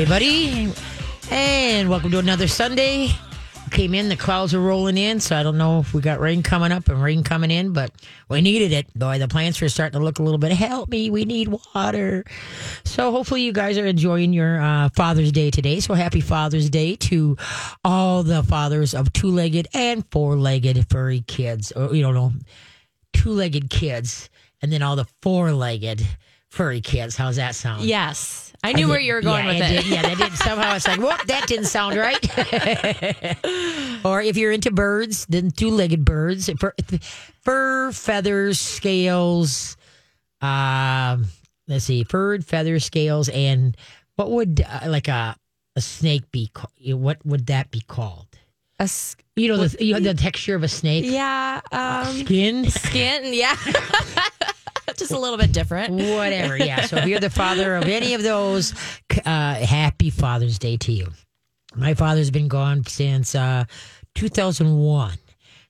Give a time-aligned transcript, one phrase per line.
[0.00, 0.72] everybody.
[1.30, 3.10] And welcome to another Sunday.
[3.70, 6.42] Came in, the clouds are rolling in, so I don't know if we got rain
[6.42, 7.92] coming up and rain coming in, but
[8.30, 8.92] we needed it.
[8.94, 10.52] Boy, the plants are starting to look a little bit.
[10.52, 12.24] Help me, we need water.
[12.82, 15.80] So hopefully you guys are enjoying your uh, Father's Day today.
[15.80, 17.36] So happy Father's Day to
[17.84, 21.72] all the fathers of two-legged and four-legged furry kids.
[21.72, 22.32] Or you don't know,
[23.12, 24.30] two-legged kids,
[24.62, 26.02] and then all the four-legged
[26.48, 27.16] furry kids.
[27.16, 27.82] How's that sound?
[27.84, 28.49] Yes.
[28.62, 29.82] I knew I where you were going yeah, with it.
[29.82, 30.32] Did, yeah, that did.
[30.34, 32.18] Somehow it's like, whoop, that didn't sound right.
[34.04, 36.74] or if you're into birds, then two-legged birds, fur,
[37.42, 39.76] fur feathers, scales.
[40.42, 41.26] Um,
[41.68, 43.76] let's see, fur, feathers, scales, and
[44.16, 45.36] what would uh, like a
[45.76, 46.48] a snake be?
[46.52, 46.72] Called?
[47.00, 48.26] What would that be called?
[48.78, 51.04] A s- You know, the, you know the texture of a snake.
[51.06, 51.60] yeah.
[51.72, 52.68] Um, Skin.
[52.70, 53.32] skin.
[53.34, 53.56] Yeah.
[54.96, 55.92] Just a little bit different.
[55.94, 56.82] Whatever, yeah.
[56.82, 58.74] So if you're the father of any of those,
[59.24, 61.08] uh, happy Father's Day to you.
[61.74, 63.64] My father's been gone since uh,
[64.16, 65.14] 2001.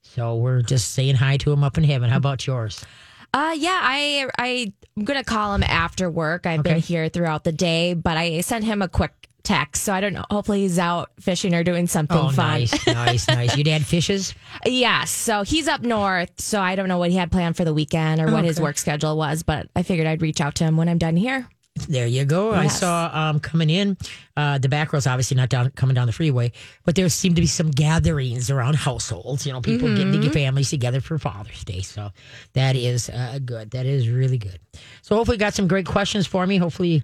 [0.03, 2.11] So we're just saying hi to him up in heaven.
[2.11, 2.85] How about yours?
[3.33, 3.79] Uh, yeah.
[3.83, 6.47] I I I'm gonna call him after work.
[6.47, 6.73] I've Okay.
[6.75, 9.13] been here throughout the day, but I sent him a quick
[9.43, 10.25] text, so I don't know.
[10.31, 12.61] Hopefully, he's out fishing or doing something Oh, fun.
[12.61, 13.57] nice, nice, nice.
[13.57, 14.35] Your dad fishes?
[14.65, 15.11] Yes.
[15.11, 16.41] So he's up north.
[16.41, 18.79] So I don't know what he had planned for the weekend or what his work
[18.79, 21.49] schedule was, but I figured I'd reach out to him when I'm done here.
[21.89, 22.53] There you go.
[22.53, 23.97] I saw um, coming in
[24.37, 26.53] uh, the back roads, obviously not down coming down the freeway,
[26.85, 29.47] but there seemed to be some gatherings around households.
[29.47, 30.21] You know, people getting Mm-hmm.
[30.21, 31.81] to get families together for Father's Day.
[31.81, 32.11] So
[32.53, 33.71] that is uh, good.
[33.71, 34.59] That is really good.
[35.01, 36.59] So hopefully, you got some great questions for me.
[36.59, 37.03] Hopefully.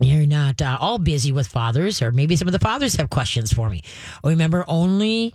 [0.00, 3.52] You're not uh, all busy with fathers, or maybe some of the fathers have questions
[3.52, 3.82] for me.
[4.24, 5.34] Remember, only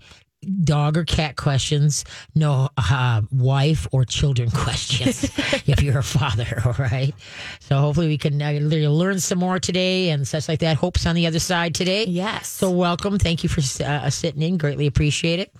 [0.63, 5.23] dog or cat questions, no uh, wife or children questions
[5.67, 7.13] if you're a father, all right?
[7.59, 10.77] So hopefully we can uh, learn some more today and such like that.
[10.77, 12.05] Hope's on the other side today.
[12.05, 12.47] Yes.
[12.47, 13.17] So welcome.
[13.19, 14.57] Thank you for uh, sitting in.
[14.57, 15.53] Greatly appreciate it.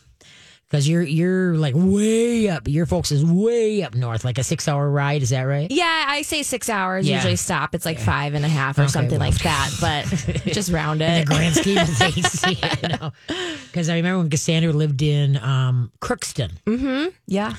[0.69, 2.67] Because you're you're like way up.
[2.67, 5.21] Your folks is way up north, like a six hour ride.
[5.21, 5.69] Is that right?
[5.69, 7.07] Yeah, I say six hours.
[7.07, 7.15] Yeah.
[7.17, 7.75] Usually stop.
[7.75, 9.29] It's like five and a half or Okay, something well.
[9.29, 9.69] like that.
[9.79, 10.05] But
[10.53, 11.19] just round in it.
[11.27, 12.43] the grand scheme of things.
[12.81, 13.11] you know,
[13.67, 16.51] because I remember when Cassandra lived in um, Crookston,
[17.27, 17.53] Yeah.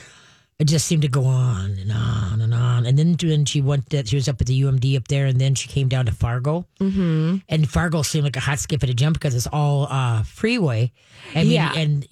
[0.58, 2.86] it just seemed to go on and on and on.
[2.86, 5.54] And then when she went, she was up at the UMD up there, and then
[5.54, 6.66] she came down to Fargo.
[6.80, 7.36] Mm-hmm.
[7.48, 10.90] And Fargo seemed like a hot skip and a jump because it's all uh, freeway.
[11.36, 11.72] I mean, Yeah.
[11.72, 12.04] and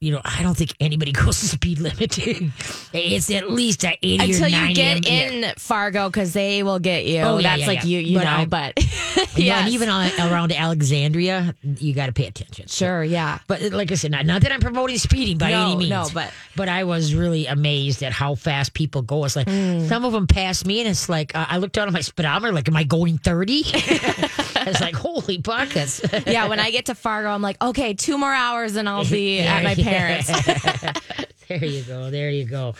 [0.00, 2.52] you know, I don't think anybody goes to speed limiting.
[2.92, 7.04] it's at least at eighty or Until you get in Fargo, because they will get
[7.04, 7.20] you.
[7.22, 7.84] Oh, yeah, That's yeah, like yeah.
[7.84, 8.30] you, you But know.
[8.30, 8.72] I- but
[9.36, 12.68] yeah, and even on, around Alexandria, you got to pay attention.
[12.68, 13.38] So- sure, yeah.
[13.48, 15.90] But like I said, not, not that I'm promoting speeding by No, any means.
[15.90, 19.24] no, but- but I was really amazed at how fast people go.
[19.24, 19.88] It's like Mm.
[19.88, 22.52] some of them pass me, and it's like uh, I looked down at my speedometer,
[22.52, 23.62] like, am I going thirty?
[24.68, 26.00] it's like holy buckets.
[26.26, 29.40] Yeah, when I get to Fargo, I'm like, okay, two more hours and I'll be
[29.40, 30.30] at my parents.
[31.48, 32.10] there you go.
[32.10, 32.74] There you go.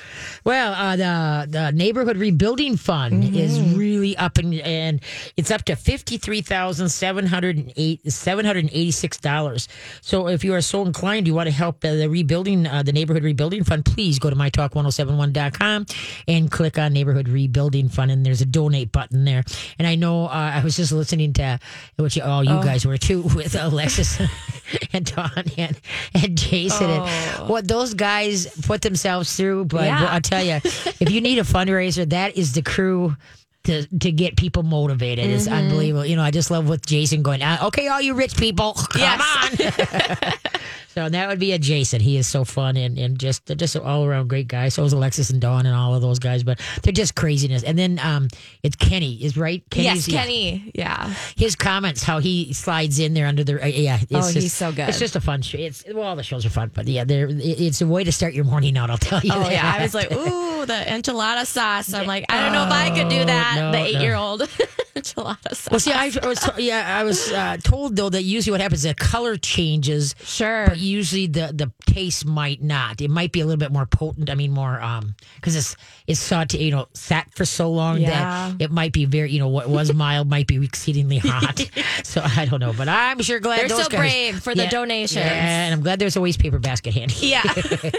[0.44, 3.36] Well, uh, the the neighborhood rebuilding fund Mm-hmm.
[3.36, 5.00] is really up and and
[5.36, 9.68] it's up to fifty three thousand seven hundred eight seven hundred eighty six dollars.
[10.02, 12.92] So if you are so inclined, you want to help uh, the rebuilding uh, the
[12.92, 15.86] neighborhood rebuilding fund, please go to mytalk1071.com
[16.26, 19.42] and click on neighborhood rebuilding fund, and there's a donate button there.
[19.78, 21.58] And I know uh, I was just listening to
[21.96, 24.20] which all you guys were too with Alexis
[24.92, 25.80] and Don and
[26.14, 29.66] and Jason and what those guys put themselves through.
[29.66, 30.04] But Yeah.
[30.10, 33.16] I'll tell you, if you need a fundraiser, that is the crew.
[33.64, 36.06] To, to get people motivated It's unbelievable.
[36.06, 39.02] You know, I just love with Jason going, uh, okay, all you rich people, come
[39.02, 39.20] Yes.
[40.22, 40.32] on.
[40.88, 42.00] so that would be a Jason.
[42.00, 44.68] He is so fun and, and just just an all around great guy.
[44.68, 47.62] So is Alexis and Dawn and all of those guys, but they're just craziness.
[47.62, 48.28] And then um,
[48.62, 49.62] it's Kenny, is right?
[49.70, 50.70] Kenny's, yes, Kenny.
[50.74, 51.12] Yeah.
[51.36, 53.98] his comments, how he slides in there under the uh, yeah.
[54.00, 54.88] It's Oh, just, he's so good.
[54.88, 55.58] It's just a fun show.
[55.58, 58.34] It's well, all the shows are fun, but yeah, they're, it's a way to start
[58.34, 58.90] your morning out.
[58.90, 59.30] I'll tell you.
[59.32, 59.52] Oh that.
[59.52, 61.92] yeah, I was like, ooh, the enchilada sauce.
[61.94, 63.54] I'm like, I don't know if I could do that.
[63.56, 63.84] no, the no.
[63.84, 64.40] eight year old
[64.96, 65.68] enchilada sauce.
[65.70, 68.82] Well, see, I, I was yeah, I was uh, told though that usually what happens,
[68.82, 70.57] the color changes, sure.
[70.68, 73.00] But usually the the taste might not.
[73.00, 74.28] It might be a little bit more potent.
[74.30, 75.76] I mean, more um, because it's
[76.06, 78.52] it's saute, you know, sat for so long Yeah.
[78.56, 81.60] that it might be very, you know, what was mild might be exceedingly hot.
[82.02, 84.64] so I don't know, but I'm sure glad They're those so guys- brave for the
[84.64, 85.24] Yeah, donations.
[85.24, 87.14] Yeah, and I'm glad there's a waste paper basket handy.
[87.28, 87.42] Yeah.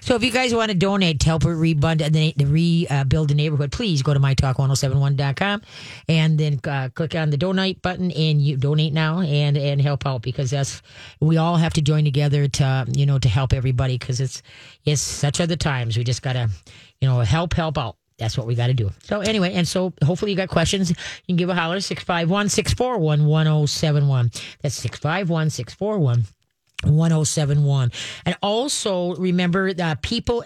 [0.00, 3.70] So if you guys want to donate to help rebuild the, the rebuild the neighborhood,
[3.72, 5.62] please go to mytalk1071.com
[6.08, 10.06] and then uh, click on the donate button and you donate now and and help
[10.06, 10.80] out because that's
[11.20, 14.42] we all have to join together to you know to help everybody because it's
[14.84, 16.48] it's such the times we just gotta
[17.00, 17.96] you know help help out.
[18.18, 18.90] That's what we got to do.
[19.04, 20.90] So anyway, and so hopefully you got questions.
[20.90, 20.96] You
[21.28, 24.30] can give a holler 651 641 1071.
[24.60, 26.24] That's 651 641
[26.84, 27.92] 1071.
[28.26, 30.42] And also remember the people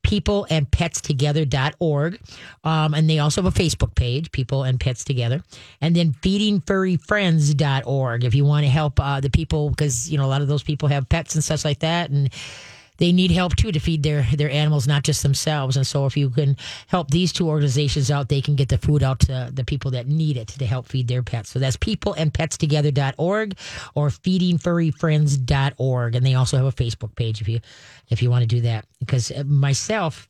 [0.00, 2.20] together.org people and pets together.org
[2.64, 5.42] um, and they also have a facebook page people and pets together.
[5.80, 10.26] And then feedingfurryfriends.org if you want to help uh, the people because you know a
[10.26, 12.10] lot of those people have pets and stuff like that.
[12.10, 12.30] And
[13.00, 15.76] they need help too to feed their their animals, not just themselves.
[15.76, 16.56] And so, if you can
[16.86, 20.06] help these two organizations out, they can get the food out to the people that
[20.06, 21.48] need it to help feed their pets.
[21.48, 23.56] So that's peopleandpetstogether.org
[23.94, 27.60] or feedingfurryfriends.org, and they also have a Facebook page if you
[28.10, 28.84] if you want to do that.
[29.00, 30.28] Because myself.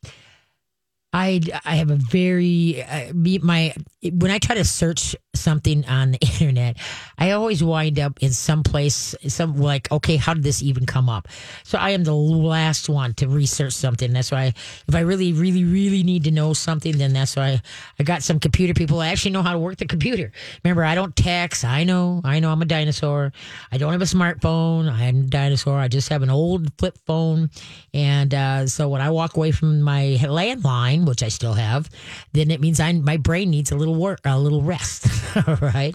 [1.13, 3.75] I, I have a very uh, my
[4.13, 6.77] when I try to search something on the internet,
[7.19, 11.09] I always wind up in some place, some like, okay, how did this even come
[11.09, 11.29] up?
[11.65, 14.13] So I am the last one to research something.
[14.13, 14.53] That's why
[14.89, 17.61] if I really, really, really need to know something, then that's why
[17.99, 20.33] I got some computer people I actually know how to work the computer.
[20.65, 21.65] Remember, I don't text.
[21.65, 23.33] I know, I know I'm a dinosaur.
[23.73, 24.91] I don't have a smartphone.
[24.91, 25.79] I'm a dinosaur.
[25.79, 27.51] I just have an old flip phone.
[27.95, 31.89] And uh, so when I walk away from my landline, which I still have,
[32.33, 35.07] then it means I my brain needs a little work, a little rest.
[35.61, 35.95] Right.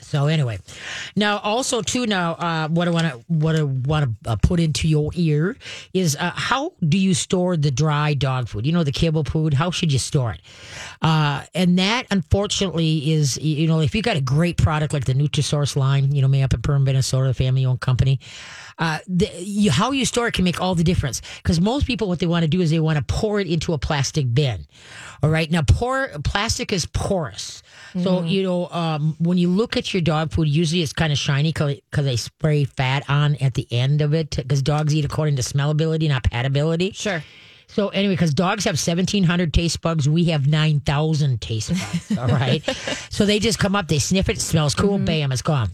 [0.00, 0.58] So anyway,
[1.16, 4.60] now also too now uh, what I want to what I want to uh, put
[4.60, 5.56] into your ear
[5.92, 8.66] is uh, how do you store the dry dog food?
[8.66, 9.54] You know the kibble food.
[9.54, 10.40] How should you store it?
[11.00, 15.14] Uh, and that unfortunately is you know if you got a great product like the
[15.14, 18.20] Nutrisource line, you know, made up in Perham, Minnesota, the family owned company.
[18.78, 22.08] Uh, the, you, how you store it can make all the difference because most people
[22.08, 24.66] what they want to do is they want to pour it into a plastic bin.
[25.22, 27.62] All right, now pour plastic is porous.
[27.94, 28.28] So, mm.
[28.28, 31.52] you know, um, when you look at your dog food, usually it's kind of shiny
[31.52, 35.42] because they spray fat on at the end of it because dogs eat according to
[35.42, 36.94] smellability, not patability.
[36.94, 37.22] Sure.
[37.68, 42.18] So anyway, because dogs have 1,700 taste bugs, we have 9,000 taste bugs.
[42.18, 42.64] all right.
[43.10, 45.04] so they just come up, they sniff it, it smells cool, mm-hmm.
[45.06, 45.70] bam, it's gone.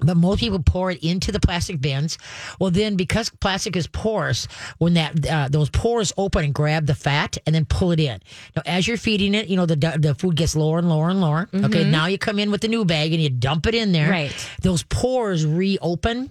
[0.00, 2.18] But most people pour it into the plastic bins.
[2.60, 4.46] Well, then because plastic is porous,
[4.78, 8.20] when that uh, those pores open and grab the fat and then pull it in.
[8.54, 11.20] Now, as you're feeding it, you know the the food gets lower and lower and
[11.20, 11.46] lower.
[11.46, 11.64] Mm-hmm.
[11.64, 14.08] Okay, now you come in with the new bag and you dump it in there.
[14.08, 14.32] Right.
[14.62, 16.30] Those pores reopen.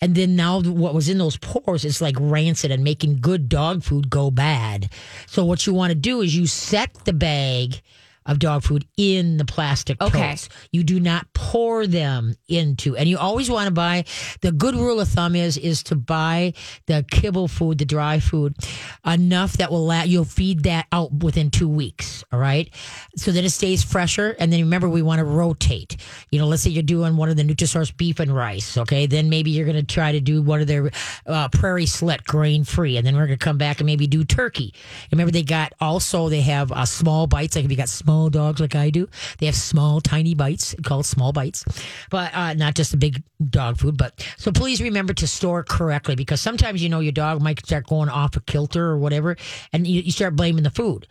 [0.00, 3.82] And then now what was in those pores is like rancid and making good dog
[3.82, 4.90] food go bad.
[5.26, 7.82] So what you want to do is you set the bag
[8.28, 10.30] of dog food in the plastic okay.
[10.30, 10.48] totes.
[10.70, 14.04] You do not pour them into, and you always want to buy.
[14.42, 16.52] The good rule of thumb is is to buy
[16.86, 18.54] the kibble food, the dry food,
[19.04, 22.22] enough that will let you'll feed that out within two weeks.
[22.30, 22.72] All right,
[23.16, 24.36] so that it stays fresher.
[24.38, 25.96] And then remember, we want to rotate.
[26.30, 28.76] You know, let's say you're doing one of the Nutrisource beef and rice.
[28.76, 30.90] Okay, then maybe you're going to try to do one of their
[31.26, 34.24] uh, Prairie Select grain free, and then we're going to come back and maybe do
[34.24, 34.74] turkey.
[35.10, 37.56] Remember, they got also they have uh, small bites.
[37.56, 39.08] Like if you got small small dogs like I do.
[39.38, 41.64] They have small, tiny bites called small bites,
[42.10, 43.96] but uh, not just a big dog food.
[43.96, 47.86] But so please remember to store correctly because sometimes you know your dog might start
[47.86, 49.36] going off a kilter or whatever,
[49.72, 51.06] and you, you start blaming the food.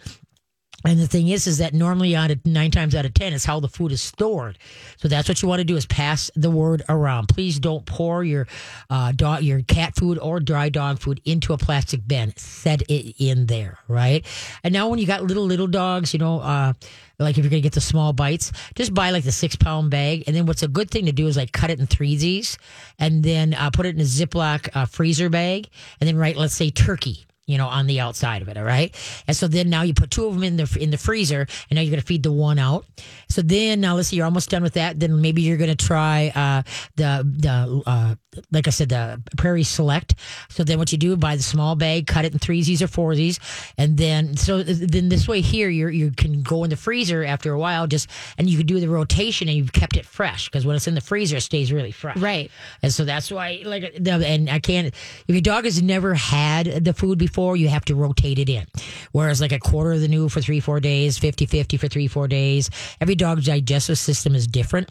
[0.85, 3.43] And the thing is, is that normally out of nine times out of ten is
[3.43, 4.59] how the food is stored.
[4.97, 7.29] So that's what you want to do is pass the word around.
[7.29, 8.47] Please don't pour your
[8.89, 12.31] uh, dog, your cat food or dry dog food into a plastic bin.
[12.37, 14.23] Set it in there, right?
[14.63, 16.73] And now when you got little little dogs, you know, uh,
[17.17, 20.25] like if you're gonna get the small bites, just buy like the six pound bag.
[20.27, 22.57] And then what's a good thing to do is like cut it in threesies,
[22.99, 25.69] and then uh, put it in a Ziploc uh, freezer bag,
[25.99, 28.57] and then write, let's say turkey you know, on the outside of it.
[28.57, 28.93] All right.
[29.25, 31.75] And so then now you put two of them in the in the freezer, and
[31.75, 32.85] now you're going to feed the one out.
[33.29, 34.99] So then now let's see, you're almost done with that.
[34.99, 36.63] Then maybe you're going to try uh,
[36.97, 38.15] the the uh,
[38.51, 40.15] like I said, the Prairie Select.
[40.49, 43.39] So then what you do, buy the small bag, cut it in threesies or foursies,
[43.77, 47.53] and then so then this way here you you can go in the freezer after
[47.53, 50.65] a while, just and you can do the rotation, and you've kept it fresh because
[50.65, 52.17] when it's in the freezer, it stays really fresh.
[52.17, 52.51] Right.
[52.83, 56.93] And so that's why like and I can't if your dog has never had the
[56.93, 58.65] food before before, you have to rotate it in.
[59.11, 62.07] Whereas like a quarter of the new for three, four days, 50 50 for three,
[62.07, 62.71] four days.
[62.99, 64.89] Every dog's digestive system is different.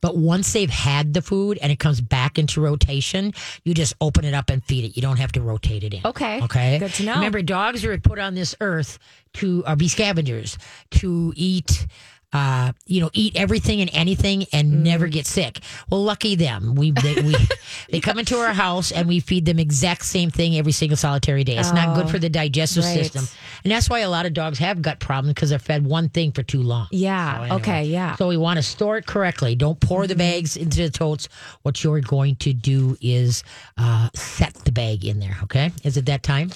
[0.00, 3.32] But once they've had the food and it comes back into rotation,
[3.64, 4.96] you just open it up and feed it.
[4.96, 6.02] You don't have to rotate it in.
[6.04, 6.40] Okay.
[6.40, 6.78] Okay.
[6.78, 7.14] Good to know.
[7.14, 9.00] Remember, dogs are put on this earth
[9.34, 10.56] to uh, be scavengers,
[10.92, 11.88] to eat
[12.32, 14.76] uh, you know, eat everything and anything and mm.
[14.80, 15.60] never get sick.
[15.90, 16.74] Well, lucky them.
[16.74, 17.34] We they, we
[17.90, 21.44] they come into our house and we feed them exact same thing every single solitary
[21.44, 21.56] day.
[21.56, 22.94] It's oh, not good for the digestive right.
[22.94, 23.26] system,
[23.64, 26.32] and that's why a lot of dogs have gut problems because they're fed one thing
[26.32, 26.88] for too long.
[26.90, 27.34] Yeah.
[27.34, 27.84] So anyway, okay.
[27.84, 28.16] Yeah.
[28.16, 29.56] So we want to store it correctly.
[29.56, 30.08] Don't pour mm-hmm.
[30.08, 31.28] the bags into the totes.
[31.62, 33.42] What you're going to do is
[33.76, 35.36] uh, set the bag in there.
[35.44, 35.72] Okay.
[35.82, 36.50] Is it that time?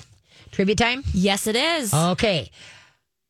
[0.53, 1.03] Trivia time?
[1.13, 1.93] Yes, it is.
[1.93, 2.51] Okay.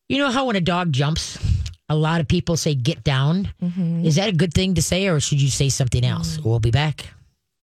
[0.09, 1.39] You know how when a dog jumps,
[1.89, 3.49] a lot of people say get down?
[4.05, 6.39] Is that a good thing to say, or should you say something else?
[6.41, 7.07] We'll be back.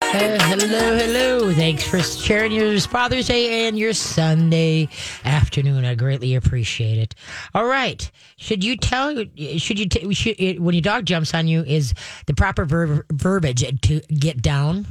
[0.04, 1.54] Uh, hello, hello.
[1.54, 4.90] Thanks for sharing your Father's Day and your Sunday
[5.24, 5.86] afternoon.
[5.86, 7.16] I greatly appreciate it.
[7.54, 8.12] All right.
[8.36, 9.16] Should you tell,
[9.58, 11.94] should you, t- should, when your dog jumps on you, is
[12.26, 14.86] the proper ver- verbiage to get down?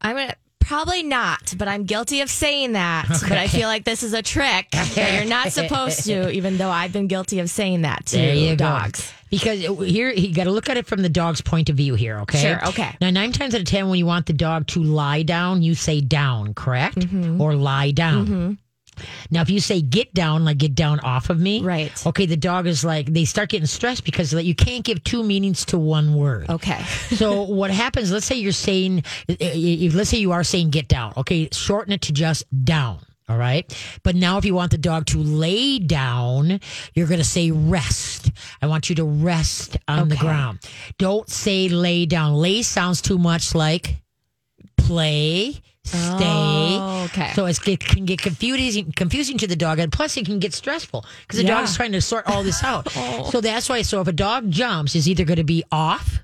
[0.00, 0.34] I'm gonna
[0.66, 3.06] probably not, but I'm guilty of saying that.
[3.08, 6.70] But I feel like this is a trick that you're not supposed to, even though
[6.70, 9.06] I've been guilty of saying that to dogs.
[9.06, 9.06] go.
[9.30, 12.18] Because here you got to look at it from the dog's point of view here,
[12.20, 12.40] okay?
[12.40, 12.96] Sure, okay.
[13.00, 15.74] Now, nine times out of ten, when you want the dog to lie down, you
[15.74, 16.98] say down, correct?
[16.98, 17.40] Mm-hmm.
[17.40, 18.58] Or lie down.
[19.30, 22.06] Now, if you say get down, like get down off of me, Right.
[22.06, 25.22] Okay, the dog is like they start getting stressed because like, you can't give two
[25.22, 26.48] meanings to one word.
[26.48, 26.82] Okay.
[27.16, 28.12] so what happens?
[28.12, 31.12] Let's say you're saying, let's say you are saying get down.
[31.16, 33.00] Okay, shorten it to just down.
[33.26, 33.64] All right.
[34.02, 36.60] But now, if you want the dog to lay down,
[36.92, 38.30] you're going to say rest.
[38.60, 40.58] I want you to rest on the ground.
[40.98, 42.34] Don't say lay down.
[42.34, 44.02] Lay sounds too much like
[44.76, 46.78] play, stay.
[46.80, 47.32] Oh, okay.
[47.34, 50.54] So it's, it can get confusing, confusing to the dog, and plus it can get
[50.54, 51.60] stressful because the Yeah.
[51.60, 52.88] dog's trying to sort all this out.
[52.96, 53.28] Oh.
[53.30, 53.82] So that's why.
[53.82, 56.20] So if a dog jumps, is either going to be off,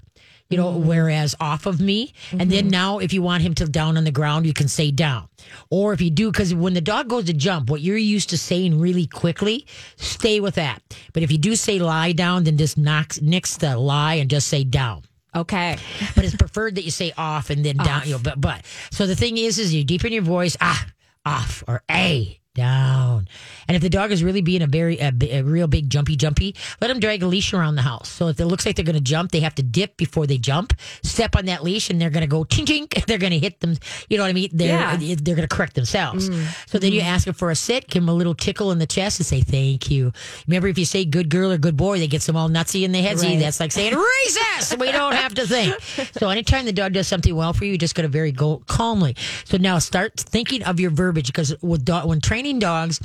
[0.49, 0.85] you know, mm.
[0.85, 2.71] whereas off of me, and then mm-hmm.
[2.71, 5.29] now if you want him to down on the ground, you can say down.
[5.69, 8.39] Or if you do, because when the dog goes to jump, what you're used to
[8.39, 10.81] saying really quickly, stay with that.
[11.13, 14.49] But if you do say lie down, then just knocks nix the lie and just
[14.49, 15.03] say down
[15.35, 15.77] Okay.
[16.15, 18.03] but it's preferred that you say off and then down.
[18.05, 20.87] You know, but but so the thing is, is you deepen your voice, ah,
[21.25, 23.27] off or a down.
[23.69, 26.55] And if the dog is really being a very a, a real big jumpy jumpy,
[26.81, 28.09] let them drag a leash around the house.
[28.09, 30.39] So if it looks like they're going to jump, they have to dip before they
[30.39, 30.75] jump.
[31.03, 32.89] Step on that leash, and they're going to go ching ching.
[33.07, 33.77] They're going to hit them.
[34.09, 34.51] You know what I mean?
[34.53, 34.97] They're Yeah.
[34.97, 36.29] they're going to correct themselves.
[36.29, 36.69] Mm.
[36.69, 37.07] So then you mm.
[37.07, 39.41] ask them for a sit, give them a little tickle in the chest, and say
[39.41, 40.13] thank you.
[40.47, 42.93] Remember, if you say good girl or good boy, they get some all nutsy in
[42.93, 43.19] their head.
[43.19, 43.39] Right.
[43.39, 44.77] that's like saying recess.
[44.77, 45.75] we don't have to think.
[46.21, 48.63] So anytime the dog does something well for you, you just got to very go
[48.67, 49.17] calmly.
[49.45, 53.01] So now start thinking of your verbiage because with dog, when training dogs.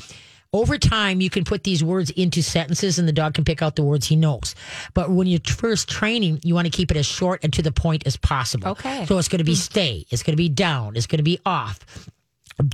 [0.54, 3.76] Over time, you can put these words into sentences and the dog can pick out
[3.76, 4.56] the words he knows.
[4.94, 7.74] But when you're first training, you want to keep it as short and to the
[7.74, 8.70] point as possible.
[8.70, 9.06] Okay.
[9.06, 11.40] So it's going to be stay, it's going to be down, it's going to be
[11.46, 12.08] off.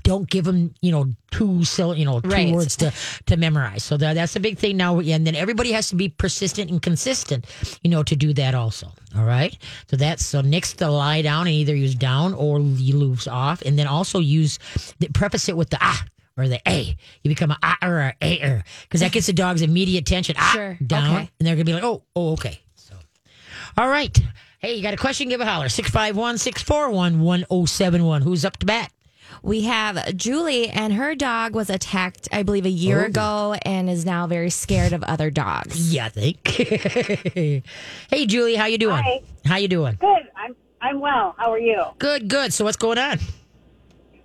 [0.03, 1.63] Don't give them, you know, two
[1.95, 2.53] you know, two Right.
[2.53, 2.93] words to
[3.25, 3.83] to memorize.
[3.83, 4.99] So that, that's the big thing now.
[4.99, 7.47] And then everybody has to be persistent and consistent,
[7.81, 8.91] you know, to do that also.
[9.17, 9.57] All right.
[9.89, 13.63] So that's so next the lie down and either use down or you lose off,
[13.63, 14.59] and then also use
[14.99, 16.05] the preface it with the ah
[16.37, 16.95] or the a.
[17.23, 20.35] You become a ah or a a because that gets the dog's immediate attention.
[20.37, 20.77] Ah, Sure.
[20.85, 21.29] down, Okay.
[21.39, 22.59] and they're gonna be like, oh, oh, okay.
[22.75, 22.95] So,
[23.77, 24.17] all right.
[24.59, 25.27] Hey, you got a question?
[25.29, 25.69] Give a holler.
[25.69, 28.21] 651 641 1071.
[28.21, 28.91] Who's up to bat?
[29.43, 34.05] We have Julie, and her dog was attacked, I believe, a year ago, and is
[34.05, 35.91] now very scared of other dogs.
[35.91, 36.47] Yeah, I think.
[38.09, 39.01] hey, Julie, how you doing?
[39.01, 39.21] Hi.
[39.45, 39.97] How you doing?
[39.99, 40.27] Good.
[40.35, 41.33] I'm I'm well.
[41.37, 41.83] How are you?
[41.97, 42.53] Good, good.
[42.53, 43.19] So what's going on?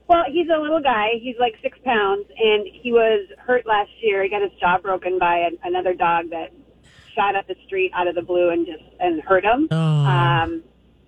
[0.08, 1.18] Well, he's a little guy.
[1.20, 4.22] He's like six pounds, and he was hurt last year.
[4.22, 6.52] He got his jaw broken by an, another dog that
[7.14, 9.68] shot up the street out of the blue and just and hurt him.
[9.70, 9.76] Oh.
[9.76, 10.62] Um,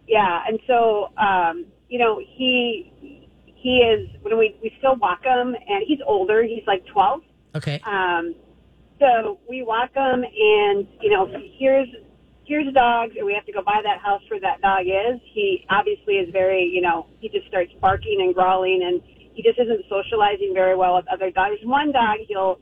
[0.08, 2.92] yeah, and so um, you know he
[3.44, 6.42] he is when we we still walk him, and he's older.
[6.42, 7.20] He's like twelve.
[7.54, 7.80] Okay.
[7.84, 8.34] Um,
[8.98, 11.88] so we walk him, and you know, here's
[12.48, 15.20] here's dogs, and we have to go buy that house where that dog is.
[15.22, 19.02] He obviously is very, you know, he just starts barking and growling, and
[19.34, 21.60] he just isn't socializing very well with other dogs.
[21.60, 22.58] There's one dog he'll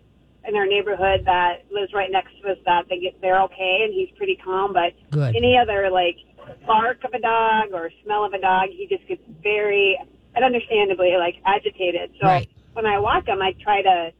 [0.47, 3.95] in our neighborhood that lives right next to us that they get they're okay, and
[3.95, 4.73] he's pretty calm.
[4.75, 5.35] But Good.
[5.35, 6.19] any other like
[6.66, 9.99] bark of a dog or smell of a dog, he just gets very
[10.35, 12.11] and understandably like agitated.
[12.21, 12.49] So Right.
[12.75, 14.12] when I walk him, I try to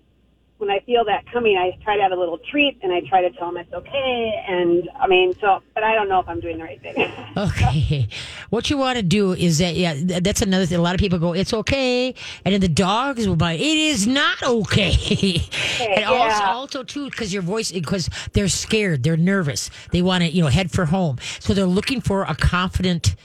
[0.59, 3.21] when I feel that coming, I try to have a little treat and I try
[3.21, 4.45] to tell him it's okay.
[4.49, 7.13] And I mean, so, but I don't know if I'm doing the right thing.
[7.37, 8.09] Okay.
[8.49, 10.79] What you want to do is that, yeah, that's another thing.
[10.79, 12.15] A lot of people go, it's okay.
[12.47, 13.61] And then the dogs will bite.
[13.61, 15.43] It is not okay.
[15.81, 19.69] and also, also, too, because your voice, because they're scared, they're nervous.
[19.93, 21.19] They want to, you know, head for home.
[21.41, 23.17] So they're looking for a confident,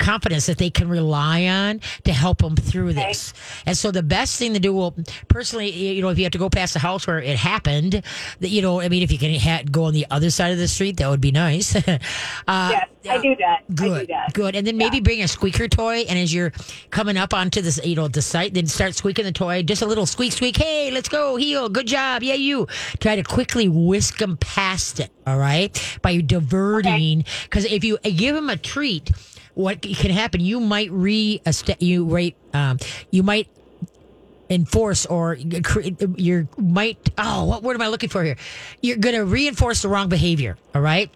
[0.00, 3.32] confidence that they can rely on to help them through this.
[3.66, 4.94] And so the best thing to do, well,
[5.28, 8.02] personally, you know, if you have to go past the house where it happened,
[8.40, 10.58] that you know, I mean, if you can ha- go on the other side of
[10.58, 11.76] the street, that would be nice.
[11.76, 12.00] uh,
[12.48, 13.60] yes, I do that.
[13.68, 14.32] I do Good, that.
[14.32, 14.56] good.
[14.56, 16.52] And then maybe bring a squeaker toy, and as you're
[16.90, 19.86] coming up onto this, you know, the site, then start squeaking the toy, just a
[19.86, 20.56] little squeak, squeak.
[20.56, 22.66] Hey, let's go, heel, good job, yeah, you.
[22.98, 25.10] Try to quickly whisk them past it.
[25.26, 29.10] All right, by diverting, because if you give them a treat,
[29.54, 30.40] what can happen?
[30.40, 31.40] You might re,
[31.78, 32.78] you rate, um,
[33.10, 33.48] you might
[34.50, 38.36] enforce or you might oh what word am I looking for here?
[38.82, 40.56] You're going to reinforce the wrong behavior.
[40.74, 41.10] All right.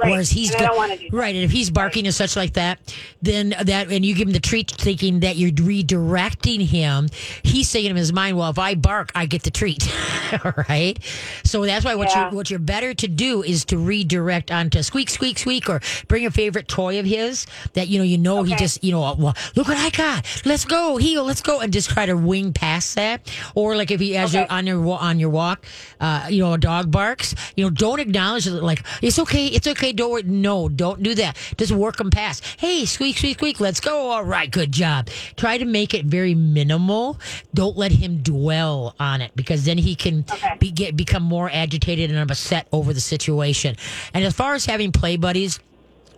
[0.00, 0.10] Right.
[0.10, 1.16] Whereas he's And I don't wanna do that.
[1.16, 2.78] right, and if he's barking and such like that,
[3.22, 7.08] then that and you give him the treat, thinking that you're redirecting him.
[7.42, 9.88] He's saying in his mind, "Well, if I bark, I get the treat."
[10.44, 10.98] All right,
[11.44, 12.30] so that's why what Yeah.
[12.30, 16.26] you what you're better to do is to redirect onto squeak, squeak, squeak, or bring
[16.26, 19.34] a favorite toy of his that you know you know he just you know well
[19.56, 22.94] look what I got, let's go heel, let's go, and just try to wing past
[22.96, 23.30] that.
[23.54, 24.40] Or like if he as Okay.
[24.40, 25.66] you're on your on your walk,
[26.00, 29.66] uh, you know a dog barks, you know don't acknowledge it like it's okay, it's
[29.66, 30.22] okay, don't worry.
[30.24, 31.36] no, don't do that.
[31.56, 32.44] Just work them past.
[32.58, 34.10] Hey, squeak, squeak, squeak, let's go.
[34.10, 35.08] All right, good job.
[35.36, 37.18] Try to make it very minimal.
[37.54, 40.56] Don't let him dwell on it because then he can Okay.
[40.58, 43.76] be, get become more agitated and upset over the situation.
[44.14, 45.60] And as far as having play buddies,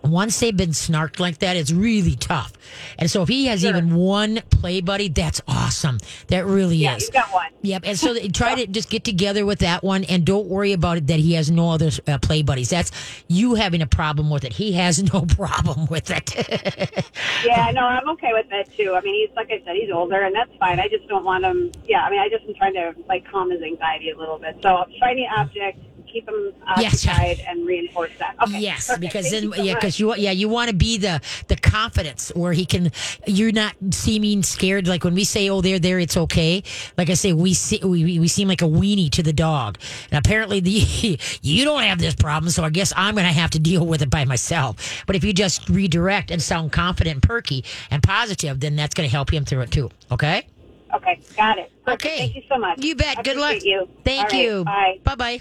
[0.03, 2.53] once they've been snarked like that, it's really tough.
[2.97, 3.69] And so if he has Sure.
[3.69, 5.99] even one play buddy, that's awesome.
[6.27, 7.03] That really Yeah, is.
[7.03, 7.47] you've got one.
[7.61, 7.83] Yep.
[7.85, 11.07] And so try to just get together with that one and don't worry about it
[11.07, 12.69] that he has no other uh, play buddies.
[12.69, 12.91] That's
[13.27, 14.53] you having a problem with it.
[14.53, 17.05] He has no problem with it.
[17.45, 18.93] Yeah, no, I'm okay with that too.
[18.95, 20.79] I mean, he's like I said, he's older, and that's fine.
[20.79, 21.71] I just don't want him.
[21.87, 24.57] Yeah, I mean, I just am trying to like calm his anxiety a little bit.
[24.61, 25.79] So shiny object,
[26.11, 27.05] keep him Yes.
[27.07, 28.35] occupied, and reinforce that.
[28.43, 28.59] Okay.
[28.59, 29.01] Yes, perfect.
[29.01, 31.55] because Thank then you so yeah, because you yeah you want to be the the
[31.55, 32.91] confidence where he can
[33.27, 36.63] you're not seeming scared like when we say oh they're there it's okay
[36.97, 39.77] like I say we see we, we seem like a weenie to the dog
[40.11, 40.69] and apparently the
[41.41, 44.09] you don't have this problem so I guess I'm gonna have to deal with it
[44.09, 48.75] by myself but if you just redirect and sound confident and perky and positive then
[48.75, 50.47] that's gonna help him through it too okay
[50.93, 51.71] Okay, got it.
[51.85, 52.03] Perfect.
[52.05, 52.83] okay Thank you so much.
[52.83, 53.87] you bet good luck You.
[54.03, 54.99] thank right, you Bye.
[55.03, 55.39] bye bye.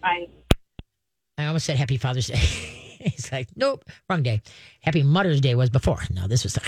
[0.00, 0.26] Bye.
[1.36, 2.36] I almost said Happy Father's Day.
[3.00, 4.42] He's like, nope, wrong day.
[4.80, 6.00] Happy Mother's Day was before.
[6.10, 6.58] No, this was.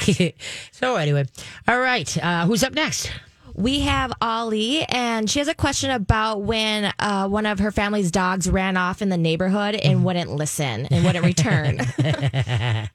[0.73, 1.25] so anyway,
[1.67, 2.17] all right.
[2.23, 3.11] Uh, who's up next?
[3.53, 8.13] We have Ollie, and she has a question about when uh, one of her family's
[8.13, 11.81] dogs ran off in the neighborhood and wouldn't listen and wouldn't return.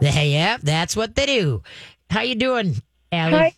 [0.00, 1.62] Hey, yep, that's what they do.
[2.10, 2.76] How you doing,
[3.10, 3.32] Allie?
[3.32, 3.54] Hi.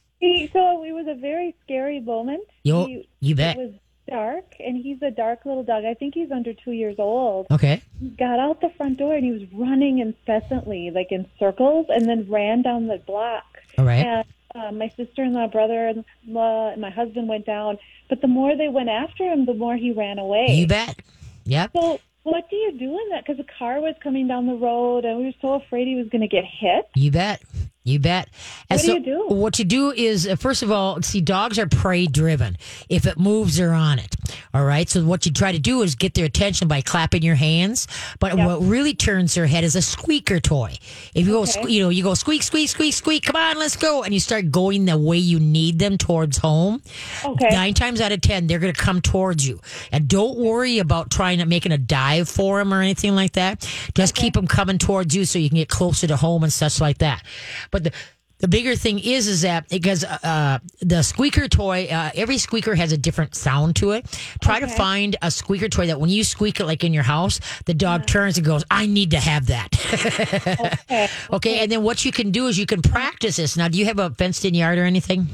[0.52, 2.42] So it was a very scary moment.
[2.64, 3.56] Yo, He- you bet.
[3.56, 3.74] It was
[4.10, 5.84] dark, and he's a dark little dog.
[5.84, 7.46] I think he's under two years old.
[7.50, 7.82] Okay.
[7.98, 12.06] He got out the front door and he was running incessantly, like in circles, and
[12.06, 13.44] then ran down the block.
[13.78, 14.04] All right.
[14.04, 17.78] And uh, my sister-in-law, brother-in-law, and my husband went down.
[18.08, 20.46] But the more they went after him, the more he ran away.
[20.50, 21.00] You bet.
[21.44, 21.70] Yep.
[21.72, 23.24] So what do you do in that?
[23.24, 26.08] Because a car was coming down the road, and we were so afraid he was
[26.08, 26.88] going to get hit.
[26.94, 27.42] You bet.
[27.90, 28.28] You bet.
[28.68, 29.26] And What do you do?
[29.34, 32.56] What you do is, uh, first of all, see, dogs are prey driven.
[32.88, 34.16] If it moves, they're on it.
[34.54, 34.88] All right.
[34.88, 37.86] So what you try to do is get their attention by clapping your hands.
[38.18, 38.46] But Yep.
[38.46, 40.74] what really turns their head is a squeaker toy.
[41.14, 41.52] If you go, Okay.
[41.62, 43.24] sque- you know, you go squeak, squeak, squeak, squeak.
[43.24, 46.82] Come on, let's go, and you start going the way you need them towards home.
[47.24, 47.48] Okay.
[47.50, 49.60] Nine times out of ten, they're going to come towards you.
[49.92, 53.66] And don't worry about trying to making a dive for them or anything like that.
[53.94, 56.80] Just keep them coming towards you so you can get closer to home and such
[56.80, 57.22] like that.
[57.70, 57.92] But the
[58.38, 62.90] the bigger thing is, is that because uh, the squeaker toy, uh, every squeaker has
[62.90, 64.06] a different sound to it.
[64.40, 67.38] Try to find a squeaker toy that when you squeak it, like in your house,
[67.66, 71.08] the dog turns and goes, "I need to have that." Okay.
[71.32, 73.58] okay, and then what you can do is you can practice this.
[73.58, 75.26] Now, do you have a fenced-in yard or anything?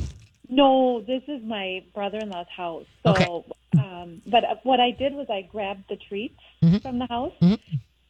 [0.49, 2.87] No, this is my brother-in-law's house.
[3.05, 3.27] So, Okay.
[3.79, 6.79] um, but what I did was I grabbed the treats Mm-hmm.
[6.79, 7.35] from the house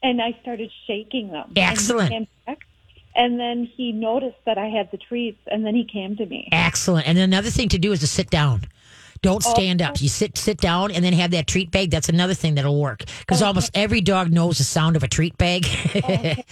[0.03, 1.53] and I started shaking them.
[1.57, 2.13] Excellent.
[2.13, 2.59] And, back,
[3.17, 6.49] and then he noticed that I had the treats, and then he came to me.
[6.53, 7.09] Excellent.
[7.09, 8.63] And another thing to do is to sit down.
[9.23, 10.01] Don't oh, stand up.
[10.01, 11.91] You sit sit down and then have that treat bag.
[11.91, 15.37] That's another thing that'll work because almost every dog knows the sound of a treat
[15.39, 15.67] bag.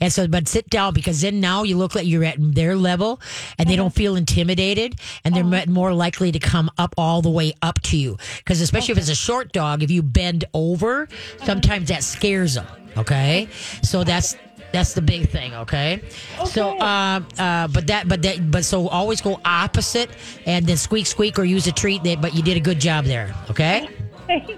[0.00, 3.20] and so, but sit down because then now you look like you're at their level
[3.56, 3.94] and they don't uh-huh.
[3.94, 5.64] feel intimidated and they're uh-huh.
[5.66, 8.16] mo- more likely to come up all the way up to you.
[8.38, 11.08] Because especially if it's a short dog, if you bend over,
[11.44, 12.66] sometimes that scares them.
[12.96, 13.48] Okay,
[13.82, 14.36] so that's
[14.72, 15.54] that's the big thing.
[15.54, 16.02] Okay,
[16.46, 20.10] so uh, uh, but that but that but so always go opposite
[20.46, 22.02] and then squeak squeak or use a treat.
[22.04, 23.34] That but you did a good job there.
[23.50, 23.88] Okay,
[24.26, 24.56] Thank you.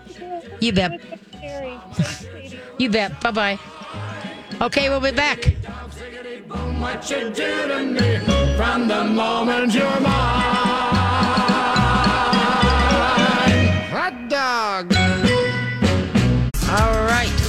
[0.60, 0.92] You bet.
[0.92, 1.78] It was so scary.
[1.94, 3.20] Thanks, you bet.
[3.20, 3.58] Bye bye.
[4.60, 5.56] Okay, we'll be back.
[6.80, 8.18] What you do to me
[8.56, 10.10] from the moment you're mine.
[13.90, 14.92] Hot dog.
[16.68, 17.39] All right.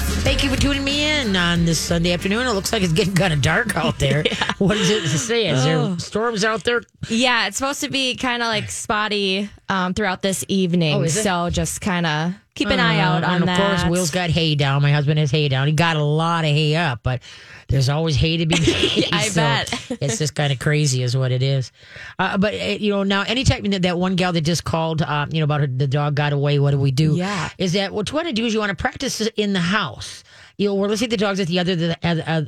[0.42, 2.48] Thank you for tuning me in on this Sunday afternoon.
[2.48, 4.24] It looks like it's getting kind of dark out there.
[4.58, 5.48] What does it say?
[5.48, 5.98] Is there oh.
[5.98, 6.82] storms out there?
[7.10, 10.96] yeah, it's supposed to be kind of like spotty um, throughout this evening.
[10.96, 13.60] Oh, so just kind of keep an eye out Uh, on and that.
[13.60, 14.82] of course, Will's got hay down.
[14.82, 15.68] My husband has hay down.
[15.68, 17.22] He got a lot of hay up, but
[17.70, 19.08] there's always hay to be made.
[19.14, 19.74] I so bet.
[20.02, 21.72] it's just kind of crazy, is what it is.
[22.20, 25.26] Uh, but uh, you know, now anytime that, that one gal that just called, uh,
[25.32, 26.60] you know, about her, the dog got away.
[26.60, 27.16] What do we do?
[27.16, 27.50] Yeah.
[27.58, 28.46] is that what you want to do?
[28.46, 30.24] Is you want to practice in the house.
[30.58, 31.98] You know, or let's say the dogs at the other the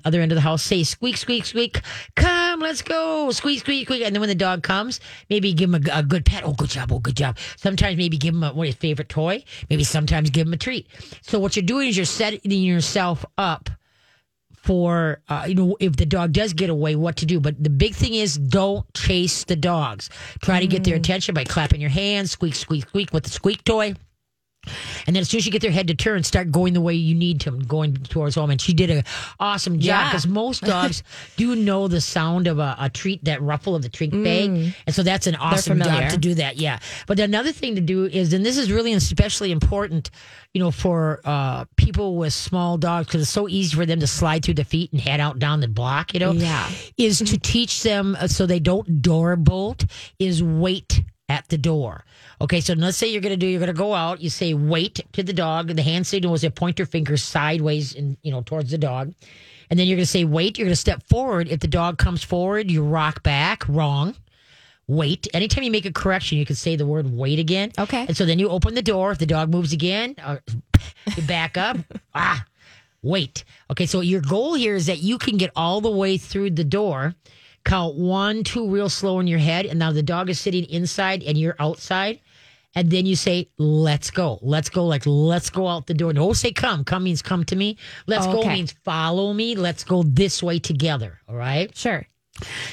[0.05, 1.81] other end of the house say squeak squeak squeak,
[2.15, 5.75] come, let's go, squeak squeak squeak, and then when the dog comes, maybe give him
[5.75, 6.43] a, a good pet.
[6.45, 7.37] Oh, good job, oh, good job.
[7.57, 9.43] Sometimes maybe give him a, what his favorite toy.
[9.69, 10.87] Maybe sometimes give him a treat.
[11.21, 13.69] So what you're doing is you're setting yourself up
[14.63, 17.69] for uh, you know if the dog does get away what to do but the
[17.69, 20.09] big thing is don't chase the dogs
[20.41, 23.61] try to get their attention by clapping your hands squeak squeak squeak with the squeak
[23.65, 23.93] toy
[25.07, 26.93] and then as soon as you get their head to turn, start going the way
[26.93, 28.49] you need to, going towards home.
[28.49, 29.03] And she did an
[29.39, 30.09] awesome job Yeah.
[30.09, 31.03] because most dogs
[31.35, 34.95] do know the sound of a, a treat, that ruffle of the treat bag, and
[34.95, 36.57] so that's an awesome job to do that.
[36.57, 40.09] Yeah, but another thing to do is, and this is really especially important,
[40.53, 44.07] you know, for uh, people with small dogs because it's so easy for them to
[44.07, 46.13] slide through the feet and head out down the block.
[46.13, 46.69] You know, Yeah.
[46.97, 49.85] is to teach them uh, so they don't door bolt.
[50.19, 52.05] Is wait at the door.
[52.39, 54.21] Okay, so let's say you're going to do, you're going to go out.
[54.21, 55.67] You say wait to the dog.
[55.75, 59.13] The hand signal is a pointer finger sideways and you know towards the dog,
[59.69, 60.57] and then you're going to say wait.
[60.57, 61.47] You're going to step forward.
[61.49, 63.67] If the dog comes forward, you rock back.
[63.67, 64.15] Wrong.
[64.87, 65.27] Wait.
[65.33, 67.71] Anytime you make a correction, you can say the word wait again.
[67.79, 68.05] Okay.
[68.05, 69.11] And so then you open the door.
[69.11, 70.37] If the dog moves again, uh,
[71.15, 71.77] you back up.
[72.13, 72.45] ah,
[73.01, 73.45] wait.
[73.71, 76.65] Okay, so your goal here is that you can get all the way through the
[76.65, 77.15] door,
[77.65, 81.23] count one, two real slow in your head, and now the dog is sitting inside
[81.23, 82.19] and you're outside.
[82.75, 84.39] And then you say, let's go.
[84.41, 84.85] Let's go.
[84.85, 86.11] Like, let's go out the door.
[86.11, 86.83] Don't say come.
[86.83, 87.77] Come means come to me.
[88.07, 89.55] Let's oh, go means follow me.
[89.55, 91.19] Let's go this way together.
[91.29, 91.75] All right.
[91.77, 92.07] Sure.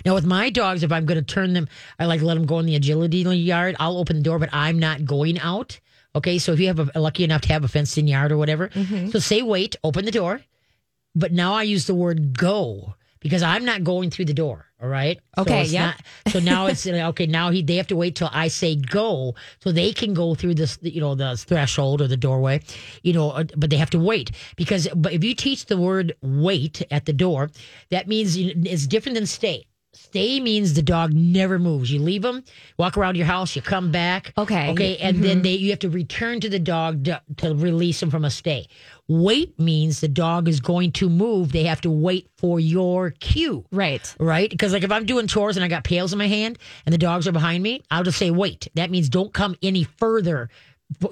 [0.06, 2.58] Now, with my dogs, if I'm going to turn them, I like let them go
[2.60, 3.76] in the agility yard.
[3.78, 5.78] I'll open the door, but I'm not going out.
[6.14, 8.36] Okay, so if you have a lucky enough to have a fenced in yard or
[8.36, 9.10] whatever, mm-hmm.
[9.10, 10.40] so say wait, open the door,
[11.14, 14.66] but now I use the word go because I'm not going through the door.
[14.82, 15.20] All right.
[15.36, 15.82] Okay, So, yep.
[16.26, 17.26] not- so now it's okay.
[17.26, 20.54] Now he they have to wait till I say go, so they can go through
[20.54, 22.62] this, you know, the threshold or the doorway,
[23.02, 23.30] you know.
[23.32, 27.04] uh, But they have to wait because, but if you teach the word wait at
[27.04, 27.50] the door,
[27.90, 29.66] that means it's different than stay.
[29.92, 31.90] Stay means the dog never moves.
[31.90, 32.44] You leave him,
[32.78, 34.32] walk around your house, you come back.
[34.38, 34.70] Okay.
[34.70, 34.96] Okay.
[34.98, 35.42] And then mm-hmm.
[35.42, 38.68] they you have to return to the dog to, to release him from a stay.
[39.08, 41.50] Wait means the dog is going to move.
[41.50, 43.64] They have to wait for your cue.
[43.72, 44.14] Right.
[44.20, 44.48] Right?
[44.48, 46.98] Because like if I'm doing chores and I got pails in my hand and the
[46.98, 48.68] dogs are behind me, I'll just say wait.
[48.74, 50.50] That means don't come any further.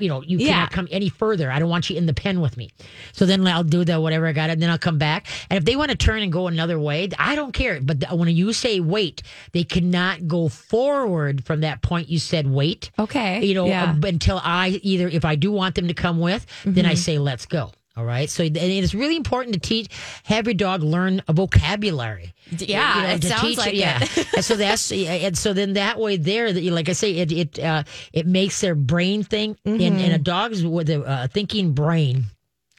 [0.00, 0.48] You know, you Yeah.
[0.48, 1.50] cannot come any further.
[1.50, 2.70] I don't want you in the pen with me.
[3.12, 5.26] So then I'll do the whatever I got, and then I'll come back.
[5.48, 7.80] And if they want to turn and go another way, I don't care.
[7.80, 12.50] But the, when you say wait, they cannot go forward from that point you said
[12.50, 12.90] wait.
[12.98, 13.44] Okay.
[13.44, 13.94] You know, Yeah.
[14.02, 16.96] until I either if I do want them to come with, then I mm-hmm.
[16.96, 17.72] say let's go.
[17.98, 18.30] All right.
[18.30, 19.88] So and it's really important to teach,
[20.22, 22.32] have your dog learn a vocabulary.
[22.56, 23.98] Yeah, it to sounds like yeah.
[24.00, 24.34] it.
[24.36, 27.32] and so that's and so then that way there that you like I say it
[27.32, 27.82] it uh,
[28.12, 29.98] it makes their brain think and, Mm-hmm.
[29.98, 32.26] and a dog's with a uh, thinking brain.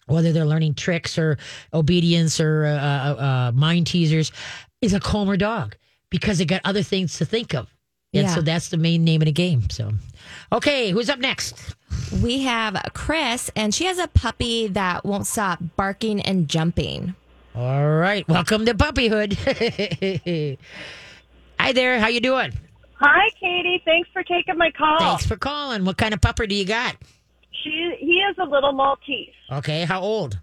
[0.07, 1.37] Whether they're learning tricks or
[1.73, 4.31] obedience or uh, uh, uh, mind teasers,
[4.81, 5.75] is a calmer dog
[6.09, 7.67] because they got other things to think of.
[8.13, 8.33] And Yeah.
[8.35, 9.69] so that's the main name of the game.
[9.69, 9.91] So,
[10.51, 11.75] okay, who's up next?
[12.23, 17.13] We have Chris, and she has a puppy that won't stop barking and jumping.
[17.53, 19.37] All right, welcome to puppyhood.
[21.59, 22.53] Hi there, how you doing?
[22.99, 23.81] Hi, Katie.
[23.85, 24.97] Thanks for taking my call.
[24.99, 25.85] Thanks for calling.
[25.85, 26.95] What kind of pupper do you got?
[27.63, 29.33] She, he is a little Maltese.
[29.51, 30.39] Okay, how old?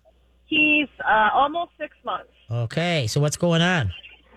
[0.46, 2.30] He's uh, almost six months.
[2.48, 3.90] Okay, so what's going on?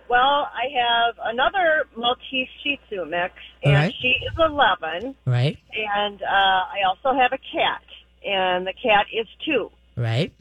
[0.10, 3.94] Well, I have another Maltese Shih Tzu mix, and right.
[4.02, 5.16] she is 11.
[5.26, 5.58] Right,
[5.96, 7.82] And uh, I also have a cat,
[8.26, 9.70] and the cat is two.
[9.96, 10.32] right.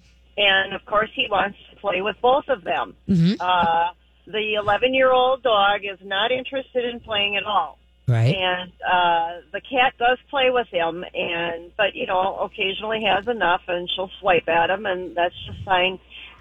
[0.41, 2.95] And of course, he wants to play with both of them.
[3.09, 3.37] Mhm.
[3.41, 3.89] Uh,
[4.27, 7.77] the 11 year old dog is not interested in playing at all.
[8.07, 8.35] Right.
[8.35, 13.61] and uh the cat does play with him and but you know occasionally has enough
[13.69, 15.99] and she'll swipe at him and that's just fine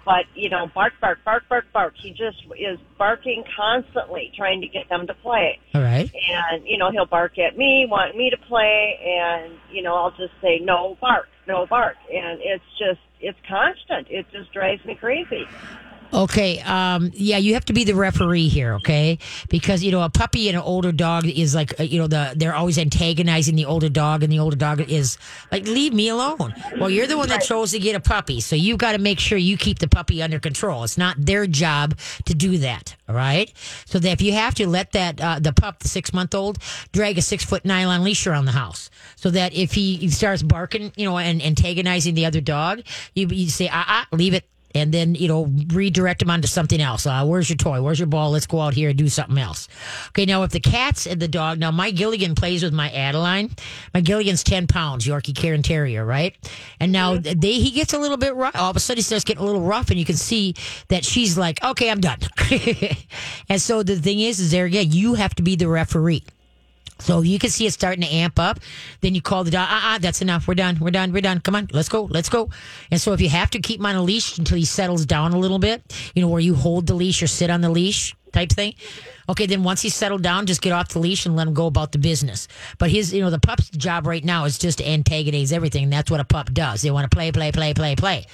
[0.08, 1.92] but you know bark bark bark bark bark.
[2.00, 5.58] He just is barking constantly trying to get them to play.
[5.74, 6.10] All right.
[6.50, 10.10] and you know he'll bark at me want me to play and you know i'll
[10.12, 11.96] just say no bark no bark.
[12.10, 14.08] And it's just it's constant.
[14.10, 15.46] It just drives me crazy
[16.12, 19.18] Okay, um, yeah, you have to be the referee here, okay?
[19.50, 22.32] Because you know a puppy and an older dog is like uh, you know the
[22.34, 25.18] they're always antagonizing the older dog, and the older dog is
[25.52, 26.54] like, leave me alone.
[26.78, 29.20] Well, you're the one that chose to get a puppy, so you've got to make
[29.20, 30.82] sure you keep the puppy under control.
[30.82, 33.52] It's not their job to do that, all right?
[33.84, 36.58] So that if you have to let that uh, the pup, the six month old,
[36.92, 40.90] drag a six foot nylon leash around the house, so that if he starts barking,
[40.96, 42.80] you know, and antagonizing the other dog,
[43.14, 46.80] you you say, ah, ah, leave it and then you know redirect them onto something
[46.80, 47.06] else.
[47.06, 47.82] Uh, where's your toy?
[47.82, 48.30] Where's your ball?
[48.30, 49.68] Let's go out here and do something else.
[50.08, 53.50] Okay, now if the cat's and the dog, now my Gilligan plays with my Adeline.
[53.94, 56.36] My Gilligan's ten pounds, Yorkie Cairn Terrier, right?
[56.80, 58.56] And now they he gets a little bit rough.
[58.56, 60.54] All of a sudden he starts getting a little rough, and you can see
[60.88, 62.18] that she's like, okay, I'm done.
[63.48, 66.24] and so the thing is, is there again, you have to be the referee.
[67.00, 68.58] So you can see it starting to amp up.
[69.00, 69.68] Then you call the dog.
[69.70, 70.48] Ah, ah, that's enough.
[70.48, 70.78] We're done.
[70.80, 71.12] We're done.
[71.12, 71.40] We're done.
[71.40, 72.04] Come on, let's go.
[72.04, 72.50] Let's go.
[72.90, 75.32] And so if you have to keep him on a leash until he settles down
[75.32, 75.82] a little bit,
[76.14, 78.74] you know, where you hold the leash or sit on the leash type thing.
[79.28, 81.66] Okay, then once he's settled down, just get off the leash and let him go
[81.66, 82.48] about the business.
[82.78, 85.90] But his, you know, the pup's job right now is just to antagonize everything.
[85.90, 86.82] That's what a pup does.
[86.82, 88.26] They want to play, play, play, play, play.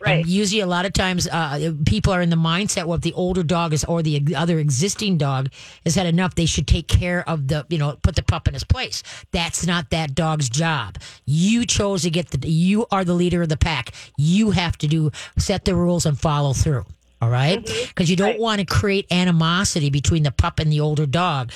[0.00, 0.20] Right.
[0.20, 3.12] And usually, a lot of times, uh, people are in the mindset well, if the
[3.14, 5.50] older dog is or the other existing dog
[5.84, 8.54] has had enough, they should take care of the, you know, put the pup in
[8.54, 9.02] his place.
[9.32, 10.98] That's not that dog's job.
[11.24, 13.92] You chose to get the, you are the leader of the pack.
[14.16, 16.84] You have to do, set the rules and follow through.
[17.22, 17.64] All right?
[17.88, 18.40] Because you don't Right.
[18.40, 21.50] want to create animosity between the pup and the older dog.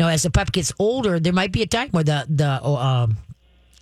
[0.00, 2.74] Now, as the pup gets older, there might be a time where the, the, oh,
[2.76, 3.16] um,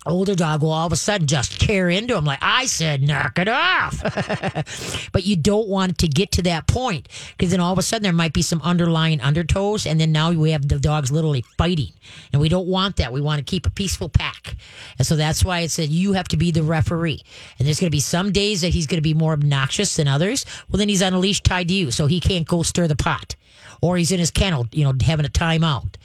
[0.05, 3.39] older dog will all of a sudden just tear into him like I said, knock
[3.39, 4.01] it off.
[5.11, 8.03] but you don't want to get to that point because then all of a sudden
[8.03, 11.91] there might be some underlying undertows, and then now we have the dogs literally fighting,
[12.31, 13.13] and we don't want that.
[13.13, 14.55] We want to keep a peaceful pack,
[14.97, 17.21] and so that's why it said you have to be the referee.
[17.57, 20.07] And there's going to be some days that he's going to be more obnoxious than
[20.07, 20.45] others.
[20.69, 22.95] Well, then he's on a leash tied to you, so he can't go stir the
[22.95, 23.35] pot,
[23.81, 25.95] or he's in his kennel, you know, having a timeout.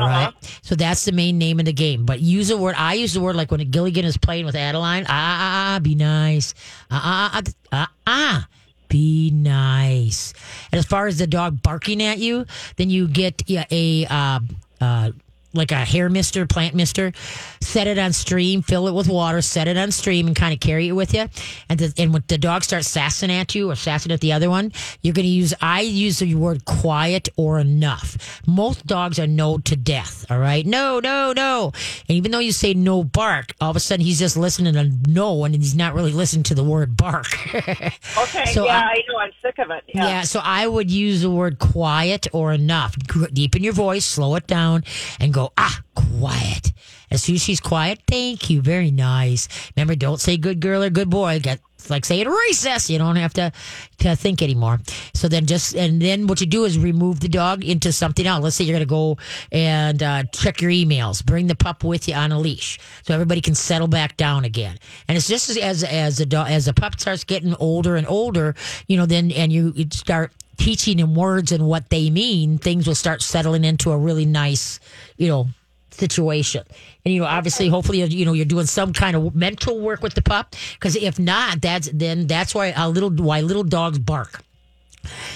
[0.00, 0.32] All right.
[0.62, 2.04] So that's the main name of the game.
[2.04, 2.74] But use a word.
[2.76, 5.04] I use the word like when Gilligan is playing with Adeline.
[5.08, 6.54] Ah, ah, ah be nice.
[6.90, 8.48] Ah, ah, ah, ah, ah,
[8.88, 10.32] be nice.
[10.72, 14.40] And as far as the dog barking at you, then you get yeah, a, uh,
[14.80, 15.10] uh,
[15.56, 17.12] like a hair mister, plant mister,
[17.60, 20.60] set it on stream, fill it with water, set it on stream, and kind of
[20.60, 21.26] carry it with you.
[21.68, 24.50] And the, and when the dog starts sassing at you or sassing at the other
[24.50, 25.54] one, you're going to use.
[25.60, 28.40] I use the word quiet or enough.
[28.46, 30.26] Most dogs are no to death.
[30.30, 31.72] All right, no, no, no.
[32.08, 34.90] And even though you say no bark, all of a sudden he's just listening to
[35.10, 37.26] no, and he's not really listening to the word bark.
[38.18, 39.18] Okay, So yeah, I- I, know.
[39.18, 39.84] I'm sick of it.
[39.88, 40.06] Yeah.
[40.06, 40.22] Yeah.
[40.22, 42.96] so I would use the word quiet or enough.
[43.32, 44.84] Deepen your voice, slow it down,
[45.20, 46.72] and go, ah, quiet.
[47.10, 49.48] As soon as she's quiet, thank you, very nice.
[49.76, 51.38] Remember, don't say good girl or good boy.
[51.40, 52.90] Get like saying recess.
[52.90, 53.52] You don't have to,
[53.98, 54.80] to think anymore.
[55.14, 58.42] So then just, and then what you do is remove the dog into something else.
[58.42, 59.18] Let's say you're to go
[59.52, 61.24] and uh, check your emails.
[61.24, 64.78] Bring the pup with you on a leash so everybody can settle back down again.
[65.08, 68.54] And it's just as, as, the dog, as the pup starts getting older and older,
[68.88, 72.94] you know, then, and you start teaching them words and what they mean, things will
[72.94, 74.80] start settling into a really nice,
[75.16, 75.48] you know,
[75.90, 76.62] situation.
[77.04, 80.14] And you know, obviously, hopefully, you know, you're doing some kind of mental work with
[80.14, 80.54] the pup.
[80.74, 84.42] Because if not, that's then that's why a little why little dogs bark.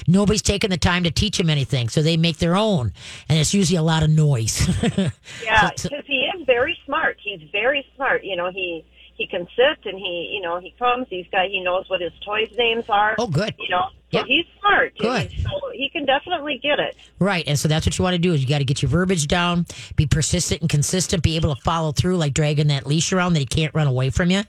[0.09, 2.93] Nobody's taking the time to teach them anything, so they make their own,
[3.29, 4.67] and it's usually a lot of noise.
[5.45, 7.19] Yeah, So- because he is very smart.
[7.23, 8.25] He's very smart.
[8.25, 11.07] You know, he he can sit and he, you know, he comes.
[11.09, 13.15] He's got he knows what his toys' names are.
[13.19, 13.55] Oh, good.
[13.61, 14.97] You know, so he's smart.
[14.99, 15.31] Good.
[15.43, 16.97] So he can definitely get it.
[17.19, 17.45] Right.
[17.47, 19.27] And so that's what you want to do is you got to get your verbiage
[19.27, 23.35] down, be persistent and consistent, be able to follow through like dragging that leash around
[23.35, 24.43] that he can't run away from you.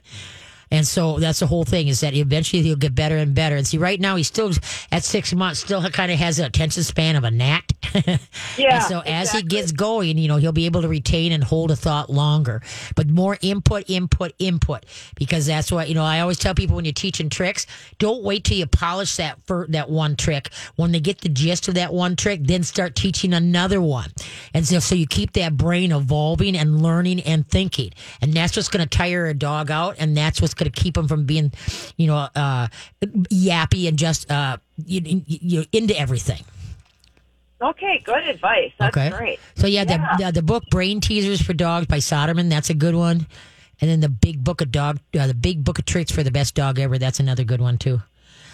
[0.72, 3.56] And so that's the whole thing is that eventually he'll get better and better.
[3.56, 4.50] And see, right now he's still
[4.90, 7.62] at six months, still kind of has an attention span of a gnat.
[8.58, 8.76] Yeah.
[8.76, 11.70] and so as he gets going, you know, he'll be able to retain and hold
[11.70, 12.62] a thought longer.
[12.96, 16.04] But more input, input, input, because that's what you know.
[16.04, 17.66] I always tell people when you're teaching tricks,
[17.98, 20.50] don't wait till you polish that for that one trick.
[20.76, 24.10] When they get the gist of that one trick, then start teaching another one.
[24.54, 28.68] And so, so you keep that brain evolving and learning and thinking, and that's what's
[28.68, 31.52] going to tire a dog out, and that's what's to keep him from being,
[31.96, 32.68] you know, uh,
[33.02, 36.42] yappy and just uh, you, you, into everything.
[37.60, 38.72] Okay, good advice.
[38.78, 39.10] That's okay.
[39.16, 39.40] great.
[39.56, 40.16] So yeah, Yeah.
[40.18, 43.26] The, the the book Brain Teasers for Dogs by Soderman, that's a good one.
[43.80, 46.30] And then the Big Book of Dog, uh, the Big Book of Tricks for the
[46.30, 48.00] Best Dog Ever, that's another good one too.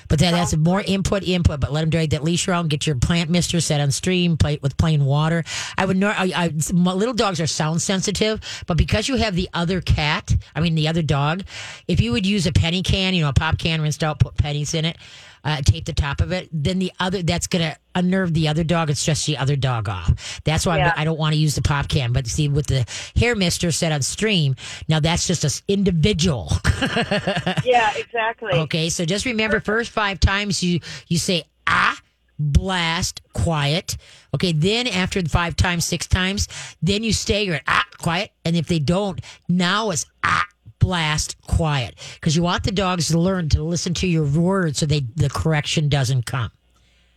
[0.09, 1.61] But that, that's more input, input.
[1.61, 2.71] But let them drag that leash around.
[2.71, 4.37] Get your plant mister set on stream.
[4.37, 5.44] Play with plain water.
[5.77, 6.09] I would know.
[6.09, 10.61] I, I, little dogs are sound sensitive, but because you have the other cat, I
[10.61, 11.44] mean the other dog,
[11.87, 14.37] if you would use a penny can, you know, a pop can rinsed out, put
[14.37, 14.97] pennies in it.
[15.44, 18.88] Uh, tape the top of it, then the other that's gonna unnerve the other dog
[18.88, 20.40] and stress the other dog off.
[20.44, 20.92] That's why Yeah.
[20.96, 22.12] I'm, don't want to use the pop can.
[22.12, 22.85] But see, with the
[23.16, 24.55] hair mister set on stream,
[24.88, 26.53] now that's just an individual.
[27.64, 28.53] Yeah, exactly.
[28.53, 31.98] Okay, so just remember, first five times you you say ah,
[32.38, 33.96] blast, quiet.
[34.35, 36.48] Okay, then after the five times, six times,
[36.83, 40.44] then you stagger it ah, quiet, and if they don't, now it's ah,
[40.78, 44.86] blast, quiet, because you want the dogs to learn to listen to your words so
[44.86, 46.50] they the correction doesn't come.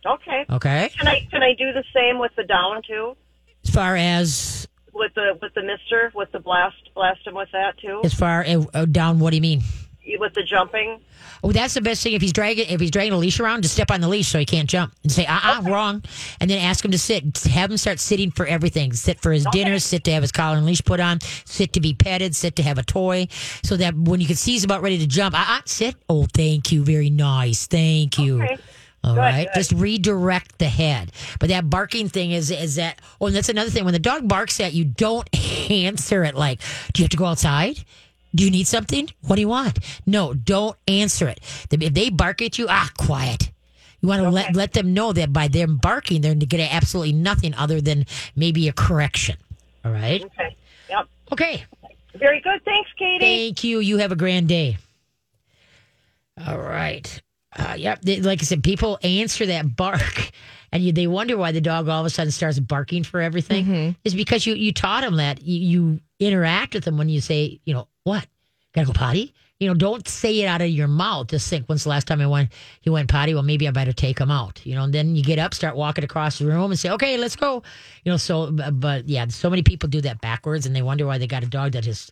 [0.04, 0.44] Okay.
[0.50, 3.16] Okay, Can I can I do the same with the down too?
[3.64, 7.78] as far as With the with the mister, with the blast blast him with that
[7.78, 8.00] too?
[8.04, 9.62] as far as uh, down, what do you mean?
[10.18, 11.00] With the jumping?
[11.44, 12.12] Oh, that's the best thing.
[12.12, 14.38] If he's dragging, if he's dragging a leash around, just step on the leash so
[14.38, 16.02] he can't jump and say, "Uh, uh wrong,"
[16.40, 17.38] and then ask him to sit.
[17.44, 18.92] Have him start sitting for everything.
[18.92, 19.78] Sit for his dinner.
[19.78, 21.20] Sit to have his collar and leash put on.
[21.44, 22.34] Sit to be petted.
[22.34, 23.28] Sit to have a toy,
[23.62, 25.94] so that when you can see he's about ready to jump, uh, uh sit.
[26.08, 28.42] Oh, thank you, very nice, thank you.
[28.42, 28.58] Okay.
[29.04, 29.58] All Good, right, good.
[29.58, 31.10] just redirect the head.
[31.40, 33.00] But that barking thing is is that.
[33.20, 33.84] Oh, and that's another thing.
[33.84, 35.28] When the dog barks at you, don't
[35.70, 36.60] answer it like,
[36.92, 37.84] "Do you have to go outside?
[38.34, 39.08] Do you need something?
[39.22, 41.40] What do you want?" No, don't answer it.
[41.70, 43.50] If they bark at you, ah, quiet.
[44.00, 46.72] You want to let let them know that by them barking, they're going to get
[46.74, 49.36] absolutely nothing other than maybe a correction.
[49.84, 50.22] All right.
[50.24, 50.56] Okay.
[50.90, 51.06] Yep.
[51.32, 51.64] Okay.
[52.16, 52.64] Very good.
[52.64, 53.24] Thanks, Katie.
[53.24, 53.78] Thank you.
[53.78, 54.76] You have a grand day.
[56.46, 57.20] All right.
[57.56, 58.00] Uh, yep.
[58.02, 60.30] They- Like I said, people answer that bark,
[60.72, 63.66] and you, they wonder why the dog all of a sudden starts barking for everything.
[64.04, 67.60] Is because you you taught them that you, you interact with them when you say,
[67.64, 68.26] you know, what?
[68.74, 69.34] Gotta go potty?
[69.60, 71.28] You know, don't say it out of your mouth.
[71.28, 72.50] Just think, when's the last time I went?
[72.80, 73.32] He went potty.
[73.32, 74.60] Well, maybe I better take him out.
[74.66, 77.16] You know, and then you get up, start walking across the room, and say, okay,
[77.16, 77.62] let's go.
[78.04, 81.18] You know, so but, yeah, so many people do that backwards, and they wonder why
[81.18, 82.10] they got a dog that is.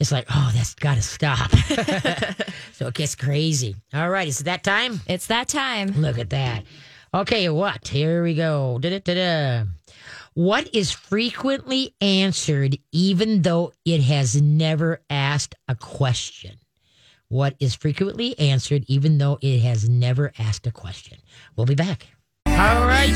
[0.00, 1.50] It's like, oh, that's got to stop.
[2.72, 3.74] so it gets crazy.
[3.92, 5.00] All right, is it that time?
[5.08, 5.88] It's that time.
[5.90, 6.64] Look at that.
[7.14, 7.88] Okay, what?
[7.88, 8.78] Here we go.
[8.80, 9.64] Da-da-da-da.
[10.38, 16.60] What is frequently answered even though it has never asked a question?
[17.26, 21.18] What is frequently answered even though it has never asked a question?
[21.56, 22.06] We'll be back.
[22.46, 23.10] All right.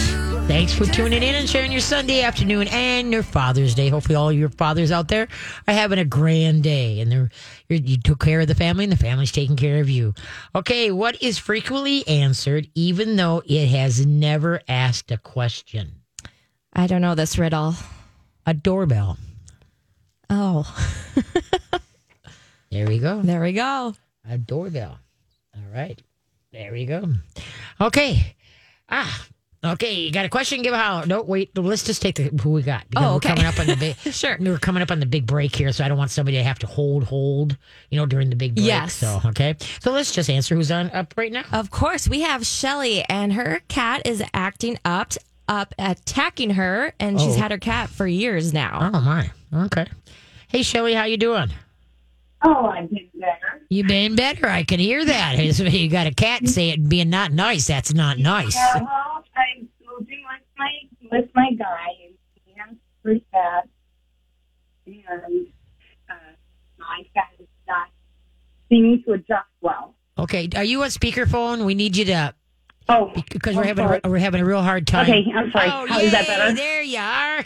[0.49, 3.89] Thanks for tuning in and sharing your Sunday afternoon and your Father's Day.
[3.89, 5.29] Hopefully, all your fathers out there
[5.69, 7.31] are having a grand day and they're,
[7.69, 10.13] you took care of the family and the family's taking care of you.
[10.57, 16.02] Okay, what is frequently answered even though it has never asked a question?
[16.73, 17.75] I don't know this riddle.
[18.47, 19.19] A doorbell.
[20.31, 20.65] Oh,
[22.71, 23.21] There we go.
[23.21, 23.95] there we go.
[24.29, 24.99] A doorbell.
[25.55, 26.01] All right.
[26.53, 27.07] There we go.
[27.81, 28.35] Okay.
[28.89, 29.27] Ah.
[29.65, 30.01] Okay.
[30.01, 30.63] You got a question?
[30.63, 31.05] Give a holler.
[31.07, 31.57] No, wait.
[31.57, 32.85] Let's just take the who we got.
[32.97, 33.29] Oh, okay.
[33.29, 33.97] We're coming up on the big.
[34.15, 34.37] Sure.
[34.41, 36.59] We're coming up on the big break here, so I don't want somebody to have
[36.61, 37.59] to hold, hold.
[37.91, 38.67] You know, during the big break.
[38.67, 38.95] Yes.
[38.95, 39.55] So okay.
[39.81, 41.45] So let's just answer who's on up right now.
[41.53, 45.13] Of course, we have Shelly, and her cat is acting up,
[45.61, 47.41] up, attacking her, and she's Oh.
[47.41, 48.91] had her cat for years now.
[48.95, 49.31] Oh my.
[49.67, 49.87] Okay.
[50.49, 51.51] Hey Shelly, how you doing?
[52.45, 53.63] Oh, I did better.
[53.69, 54.49] You been better.
[54.49, 55.37] I can hear that.
[55.73, 57.67] You got a cat say it being not nice.
[57.67, 58.55] That's not nice.
[58.55, 60.71] Yeah, well, I'm moving with my
[61.11, 62.15] with my guy, and
[62.47, 63.69] he has three cats,
[64.87, 65.47] and
[66.11, 66.15] uh,
[66.79, 67.89] my cat is not
[68.69, 69.95] seeming to adjust well.
[70.19, 70.49] Okay.
[70.57, 71.65] Are you on speakerphone?
[71.65, 72.35] We need you to
[72.89, 74.01] Oh, because I'm we're having sorry.
[74.05, 75.05] a, we're having a real hard time.
[75.09, 75.69] Okay, I'm sorry.
[75.71, 76.53] Oh, How- is that better?
[76.55, 77.45] There you are.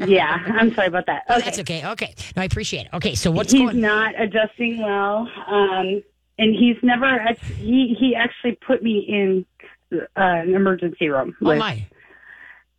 [0.06, 1.24] Yeah, I'm sorry about that.
[1.28, 1.40] Okay.
[1.40, 1.84] That's okay.
[1.86, 2.14] Okay.
[2.36, 2.94] No, I appreciate it.
[2.94, 3.14] Okay.
[3.14, 3.80] So what's he's going?
[3.80, 6.02] not adjusting well, um,
[6.38, 7.18] and he's never.
[7.58, 9.46] He he actually put me in
[9.92, 11.86] uh, an emergency room Oh with my.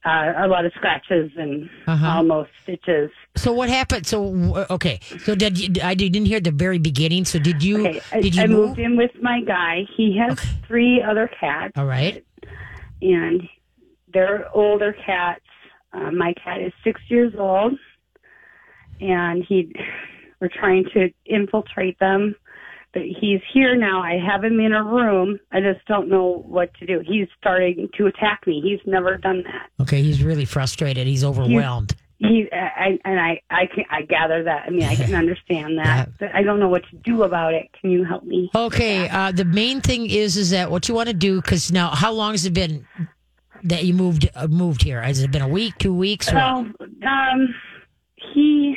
[0.07, 2.07] Uh, a lot of scratches and Uh-huh.
[2.17, 3.09] almost stitches.
[3.35, 4.05] So what happened?
[4.07, 4.19] So
[4.77, 4.99] okay.
[5.25, 7.25] So did you, I didn't hear the very beginning.
[7.25, 7.75] So did you?
[7.87, 8.69] Okay, I, did you I move?
[8.69, 9.75] moved in with my guy.
[9.97, 12.23] He has three other cats, All right.
[13.01, 13.37] and
[14.13, 15.43] they're older cats.
[15.93, 17.73] Uh, my cat is six years old,
[19.01, 19.71] and he.
[20.39, 22.35] We're trying to infiltrate them,
[22.93, 24.02] but he's here now.
[24.02, 25.39] I have him in a room.
[25.52, 27.02] I just don't know what to do.
[27.06, 28.62] He's starting to attack me.
[28.62, 29.84] He's never done that.
[29.84, 30.02] Okay.
[30.02, 31.08] He's really frustrated.
[31.08, 31.95] He's overwhelmed.
[32.19, 34.63] He I, and I I can I gather that.
[34.65, 37.69] I mean, I can understand that, but I don't know what to do about it.
[37.80, 38.50] Can you help me?
[38.56, 39.08] Okay.
[39.08, 41.39] Uh, the main thing is, is that what you want to do?
[41.39, 42.88] Because now, how long has it been
[43.63, 45.02] that you moved uh, moved here?
[45.02, 46.32] Has it been a week, two weeks?
[46.34, 46.67] Well,
[47.06, 47.56] um,
[48.34, 48.76] he,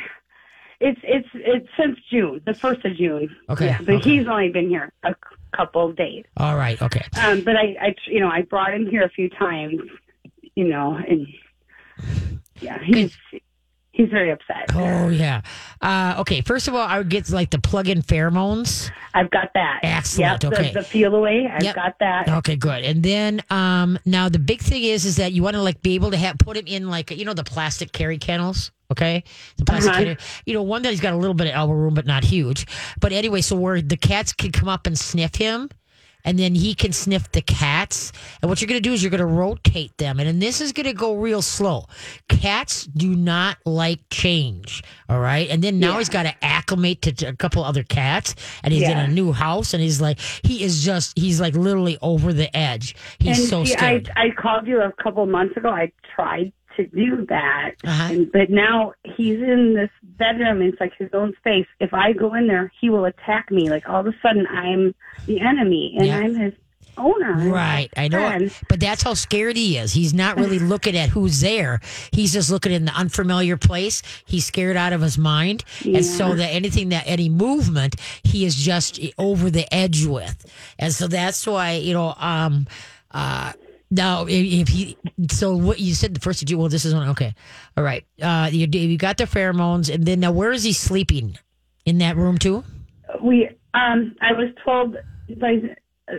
[0.81, 3.33] it's it's it's since June, the first of June.
[3.49, 4.09] Okay, Yeah, but okay.
[4.09, 5.15] he's only been here a
[5.55, 6.25] couple of days.
[6.37, 6.81] All right.
[6.81, 7.05] Okay.
[7.21, 9.79] Um, but I, I, you know, I brought him here a few times,
[10.55, 11.27] you know, and
[12.59, 13.15] yeah, he's
[14.01, 14.69] he's very upset.
[14.73, 15.41] Oh yeah.
[15.81, 16.41] Uh, okay.
[16.41, 18.89] First of all, I would get like the plug-in pheromones.
[19.13, 19.79] I've got that.
[19.83, 20.73] Excellent, Yep, the- okay.
[20.73, 21.49] The, Feliway.
[21.51, 21.75] I've Yep.
[21.75, 22.29] got that.
[22.29, 22.83] Okay, good.
[22.83, 25.95] And then um, now the big thing is is that you want to like be
[25.95, 28.71] able to have put him in like you know the plastic carry kennels.
[28.91, 29.23] Okay,
[29.57, 30.03] the plastic Uh-huh.
[30.03, 30.17] carry.
[30.45, 32.65] You know, one that he's got a little bit of elbow room, but not huge.
[32.99, 35.69] But anyway, so where the cats can come up and sniff him.
[36.23, 38.11] And then he can sniff the cats.
[38.41, 40.19] And what you're going to do is you're going to rotate them.
[40.19, 41.85] And then this is going to go real slow.
[42.29, 44.83] Cats do not like change.
[45.09, 45.49] All right.
[45.49, 48.35] And then now he's got to acclimate to, to a couple other cats.
[48.63, 49.03] And he's Yeah.
[49.03, 49.73] in a new house.
[49.73, 52.95] And he's like, he is just, he's like literally over the edge.
[53.19, 54.09] He's and so see, scared.
[54.15, 55.69] I, I called you a couple months ago.
[55.69, 58.13] I tried to do that, Uh-huh.
[58.13, 60.61] and, but now he's in this bedroom.
[60.61, 61.67] It's like his own space.
[61.79, 63.69] If I go in there, he will attack me.
[63.69, 64.93] Like all of a sudden, I'm
[65.25, 66.17] the enemy, and Yeah.
[66.17, 66.53] I'm his
[66.97, 67.49] owner.
[67.49, 68.51] Right, I know, friend.
[68.67, 69.93] but that's how scared he is.
[69.93, 71.79] He's not really looking at who's there.
[72.11, 74.01] He's just looking in the unfamiliar place.
[74.25, 78.55] He's scared out of his mind, and so that anything that any movement, he is
[78.55, 80.45] just over the edge with,
[80.77, 82.13] and so that's why you know.
[82.17, 82.67] um
[83.13, 83.51] uh
[83.91, 84.29] now, if,
[84.61, 84.97] if he,
[85.29, 86.57] so what you said the first you?
[86.57, 87.09] Well, this is one.
[87.09, 87.35] Okay,
[87.77, 88.03] all right.
[88.21, 91.37] Uh, you you got the pheromones, and then now where is he sleeping?
[91.85, 92.63] In that room too?
[93.21, 94.95] we um i was told
[95.37, 95.55] by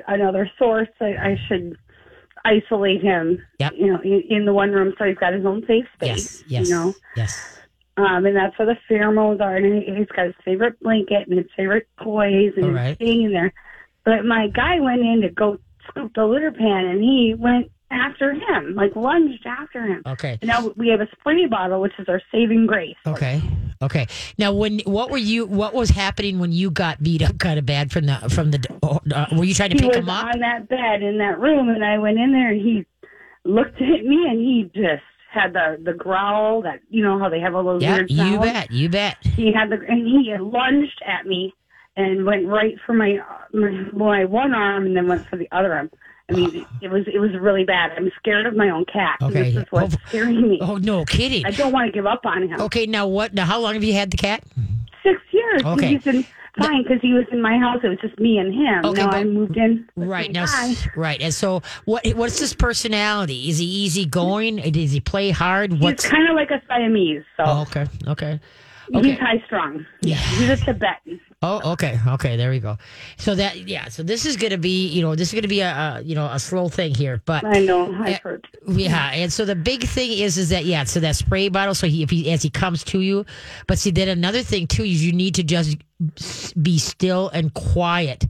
[0.08, 1.76] another source I, I should
[2.44, 3.72] isolate him Yep.
[3.76, 6.44] you know in, in the one room so he's got his own safe space Yes,
[6.48, 7.58] yes, you know yes.
[7.96, 11.38] um and that's where the pheromones are and he- he's got his favorite blanket and
[11.38, 13.52] his favorite toys and All he's staying in there
[14.04, 15.58] but my guy went in to go
[15.92, 20.38] scoop the litter pan and he went after him like lunged after him Okay.
[20.40, 23.40] and now we have a spray bottle which is our saving grace Okay.
[23.82, 24.06] Okay.
[24.38, 25.44] Now, when what were you?
[25.44, 28.60] What was happening when you got beat up kind of bad from the from the?
[28.80, 30.26] Uh, were you trying to he pick him up?
[30.32, 32.86] on that bed in that room, and I went in there, and he
[33.44, 37.40] looked at me, and he just had the the growl that you know how they
[37.40, 38.70] have all those Yeah, weird you bet.
[38.70, 39.16] You bet.
[39.34, 41.52] He had the and he lunged at me
[41.96, 43.18] and went right for my
[43.52, 45.90] my, my one arm, and then went for the other arm.
[46.30, 47.92] I mean, it was it was really bad.
[47.96, 49.18] I'm scared of my own cat.
[49.20, 49.50] Okay.
[49.52, 50.58] This is what's Oh, scaring me.
[50.62, 51.44] Oh no, kidding.
[51.44, 52.60] I don't want to give up on him.
[52.62, 52.86] Okay.
[52.86, 53.34] Now what?
[53.34, 54.42] Now how long have you had the cat?
[55.02, 55.62] Six years.
[55.64, 55.88] Okay.
[55.88, 56.24] He's been
[56.58, 57.80] fine because he was in my house.
[57.82, 58.84] It was just me and him.
[58.84, 59.88] Okay, now but- I moved in.
[59.96, 60.74] with Right my now, guy.
[60.96, 61.20] right.
[61.20, 62.06] And so, what?
[62.14, 63.48] What's his personality?
[63.50, 64.56] Is he easygoing?
[64.56, 65.80] Does he play hard?
[65.80, 66.04] What's?
[66.04, 67.86] He's kind of like a Siamese, so Oh, okay.
[68.06, 68.40] Okay.
[68.94, 69.10] Okay.
[69.10, 69.86] he's high strung.
[70.02, 70.16] Yeah.
[70.16, 71.20] he's a Tibetan.
[71.44, 72.76] Oh, okay, okay, there we go.
[73.16, 75.48] So that, yeah, so this is going to be, you know, this is going to
[75.48, 77.92] be a, a, you know, a slow thing here, but I know.
[77.92, 78.18] I've Yeah.
[78.22, 78.48] heard.
[78.68, 81.74] Yeah, and so the big thing is, is that yeah, so that spray bottle.
[81.74, 83.26] So he, if he as he comes to you,
[83.66, 85.76] but see, then another thing too is you need to just
[86.62, 88.26] be still and quiet.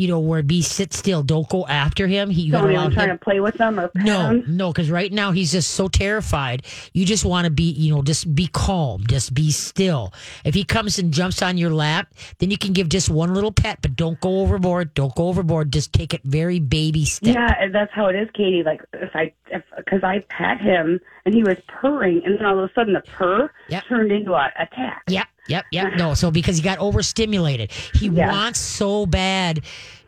[0.00, 1.22] You know, where be sit still.
[1.22, 2.30] Don't go after him.
[2.30, 3.08] He you Don't gotta allow him.
[3.10, 6.64] to play with them or pet No, no, because right now he's just so terrified.
[6.94, 10.14] You just want to be, you know, just be calm, just be still.
[10.42, 13.52] If he comes and jumps on your lap, then you can give just one little
[13.52, 14.94] pet, but don't go overboard.
[14.94, 15.70] Don't go overboard.
[15.70, 17.34] Just take it very baby step.
[17.34, 18.62] Yeah, that's how it is, Katie.
[18.64, 19.34] Like if I,
[19.76, 23.02] because I pet him and he was purring, and then all of a sudden the
[23.02, 23.84] purr Yep.
[23.86, 25.02] turned into a attack.
[25.08, 25.94] Yep, yep, yep.
[25.96, 28.30] No, so because he got overstimulated, he Yeah.
[28.32, 29.62] wants so bad,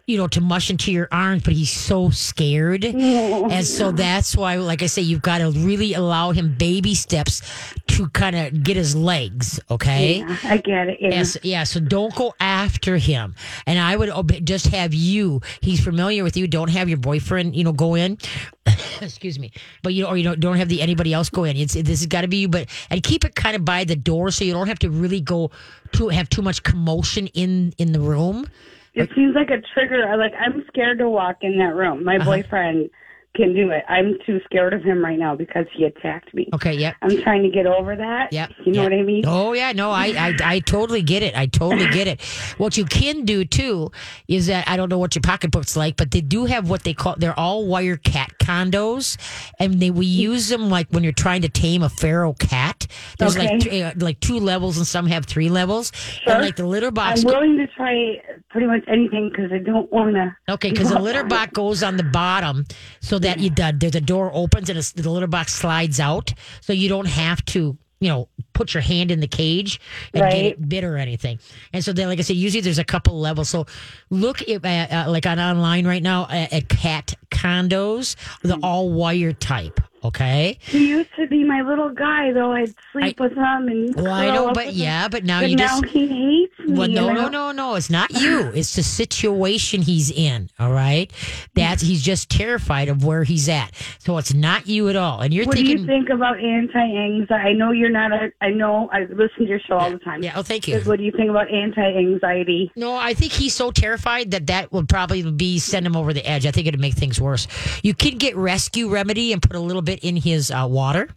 [0.07, 4.57] you know, to mush into your arms, but he's so scared, and so that's why,
[4.57, 7.43] like I say, you've got to really allow him baby steps
[7.89, 9.61] to kind of get his legs.
[9.71, 10.19] Okay.
[10.19, 10.99] Yeah, I get it.
[11.01, 11.11] Yeah.
[11.11, 11.65] Yes, yeah.
[11.65, 13.35] So don't go after him.
[13.67, 15.41] And I would ob- just have you.
[15.61, 16.49] He's familiar with you.
[16.49, 18.19] Don't have your boyfriend, you know, go in.
[19.01, 21.57] Excuse me, but you know, or you don't don't have the anybody else go in.
[21.57, 22.49] It's this has got to be you.
[22.49, 25.21] But and keep it kind of by the door so you don't have to really
[25.21, 25.51] go
[25.93, 28.47] to have too much commotion in in the room.
[28.95, 30.07] It seems like a trigger.
[30.07, 32.07] I like I'm scared to walk in that room.
[32.07, 32.19] Uh-huh.
[32.19, 32.91] My boyfriend
[33.35, 33.83] can do it.
[33.89, 36.49] I'm too scared of him right now because he attacked me.
[36.55, 36.75] Okay.
[36.75, 36.97] Yep.
[37.03, 38.33] I'm trying to get over that.
[38.33, 38.53] Yep.
[38.65, 38.91] You know yep.
[38.91, 39.25] what I mean?
[39.27, 41.37] Oh yeah, no, I, I I totally get it.
[41.37, 42.21] I totally get it.
[42.59, 43.91] What you can do too
[44.29, 46.95] is that I don't know what your pocketbook's like, but they do have what they
[46.95, 49.17] call they're all wire cat condos,
[49.59, 52.87] and they we use them like when you're trying to tame a feral cat.
[53.19, 55.93] There's like th- uh, like two levels, and some have three levels.
[55.95, 56.35] Sure.
[56.35, 57.21] And like the litter box.
[57.21, 60.37] I'm willing to try pretty much anything because I don't want to.
[60.51, 62.65] Okay, because the litter box goes on the bottom
[63.01, 66.89] so that you the, the door opens and the litter box slides out, so you
[66.89, 69.81] don't have to you know put your hand in the cage
[70.13, 71.39] and get it bit or anything.
[71.73, 73.49] And so then, like I said, usually there's a couple levels.
[73.49, 73.67] So
[74.11, 78.93] look at uh, uh, like on online right now at, at cat condos, the all
[78.93, 79.81] wire type.
[80.05, 80.59] Okay.
[80.61, 82.53] He used to be my little guy, though.
[82.53, 83.95] I'd sleep with him and.
[83.95, 85.93] Well, I know, but yeah, but now But you now just.
[85.93, 86.77] he hates me.
[86.79, 87.75] Well, no, no, no, no.
[87.77, 88.51] It's not you.
[88.63, 90.51] It's the situation he's in.
[90.59, 91.11] All right.
[91.55, 93.71] That's he's just terrified of where he's at.
[93.99, 95.21] So it's not you at all.
[95.21, 95.79] And you're What do thinking.
[95.79, 97.33] you think about anti-anxiety?
[97.49, 98.31] I know you're not a.
[98.41, 100.23] I know I listen to your show all the time.
[100.23, 100.33] Yeah.
[100.37, 100.81] Oh, thank you.
[100.81, 102.73] What do you think about anti-anxiety?
[102.77, 106.27] No, I think he's so terrified that that would probably be send him over the
[106.29, 106.47] edge.
[106.47, 107.47] I think it'd make things worse.
[107.83, 111.09] You can get rescue remedy and put a little bit in his uh, water.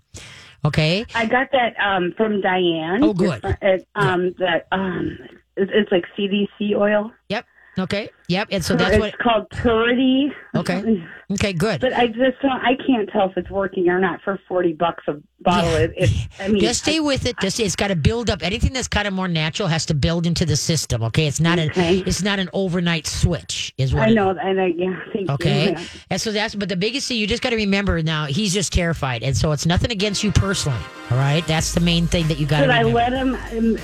[0.64, 1.06] Okay.
[1.14, 3.04] I got that um, from Diane.
[3.04, 3.42] Oh, good.
[3.62, 5.18] It, um, That um,
[5.56, 7.12] it's like CBD oil.
[7.30, 7.46] Yep.
[7.78, 8.10] Okay.
[8.28, 8.48] Yep.
[8.52, 9.14] And so uh, that's it's what.
[9.14, 10.32] It's called Purity.
[10.56, 11.06] Okay.
[11.32, 11.54] Okay.
[11.54, 11.82] Good.
[11.82, 15.04] But I just don't, I can't tell if it's working or not for forty bucks
[15.08, 15.72] a bottle.
[15.72, 15.78] Yeah.
[15.80, 17.36] It, it, I mean, just stay with it.
[17.40, 18.42] Just it's got to build up.
[18.44, 21.04] Anything that's kind of more natural has to build into the system.
[21.04, 22.00] Okay, it's not Okay.
[22.02, 23.74] an it's not an overnight switch.
[23.78, 25.86] Is what I it- know, and I yeah, thank Okay, you.
[26.10, 28.26] and so that's but the biggest thing you just got to remember now.
[28.26, 30.80] He's just terrified, and so it's nothing against you personally.
[31.12, 33.36] All right, that's the main thing that you got to Should I let him?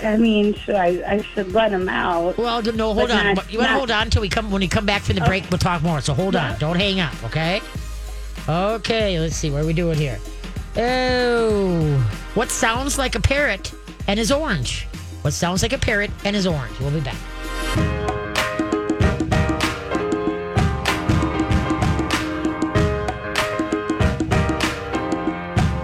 [0.04, 0.88] I mean, should I?
[1.08, 2.38] I should let him out.
[2.38, 3.36] well, no, hold on.
[3.36, 5.22] not- you want to hold on until we come when we come back from the
[5.22, 5.50] break.
[5.52, 6.02] We'll talk more.
[6.02, 6.58] So hold on.
[6.58, 7.14] Don't hang up.
[7.26, 7.62] Okay.
[8.48, 9.20] Okay.
[9.20, 9.52] Let's see.
[9.52, 10.20] What are we doing here?
[10.78, 11.98] Oh,
[12.34, 13.74] what sounds like a parrot
[14.08, 14.88] and is orange?
[15.22, 16.80] What sounds like a parrot and is orange?
[16.80, 17.18] We'll be back.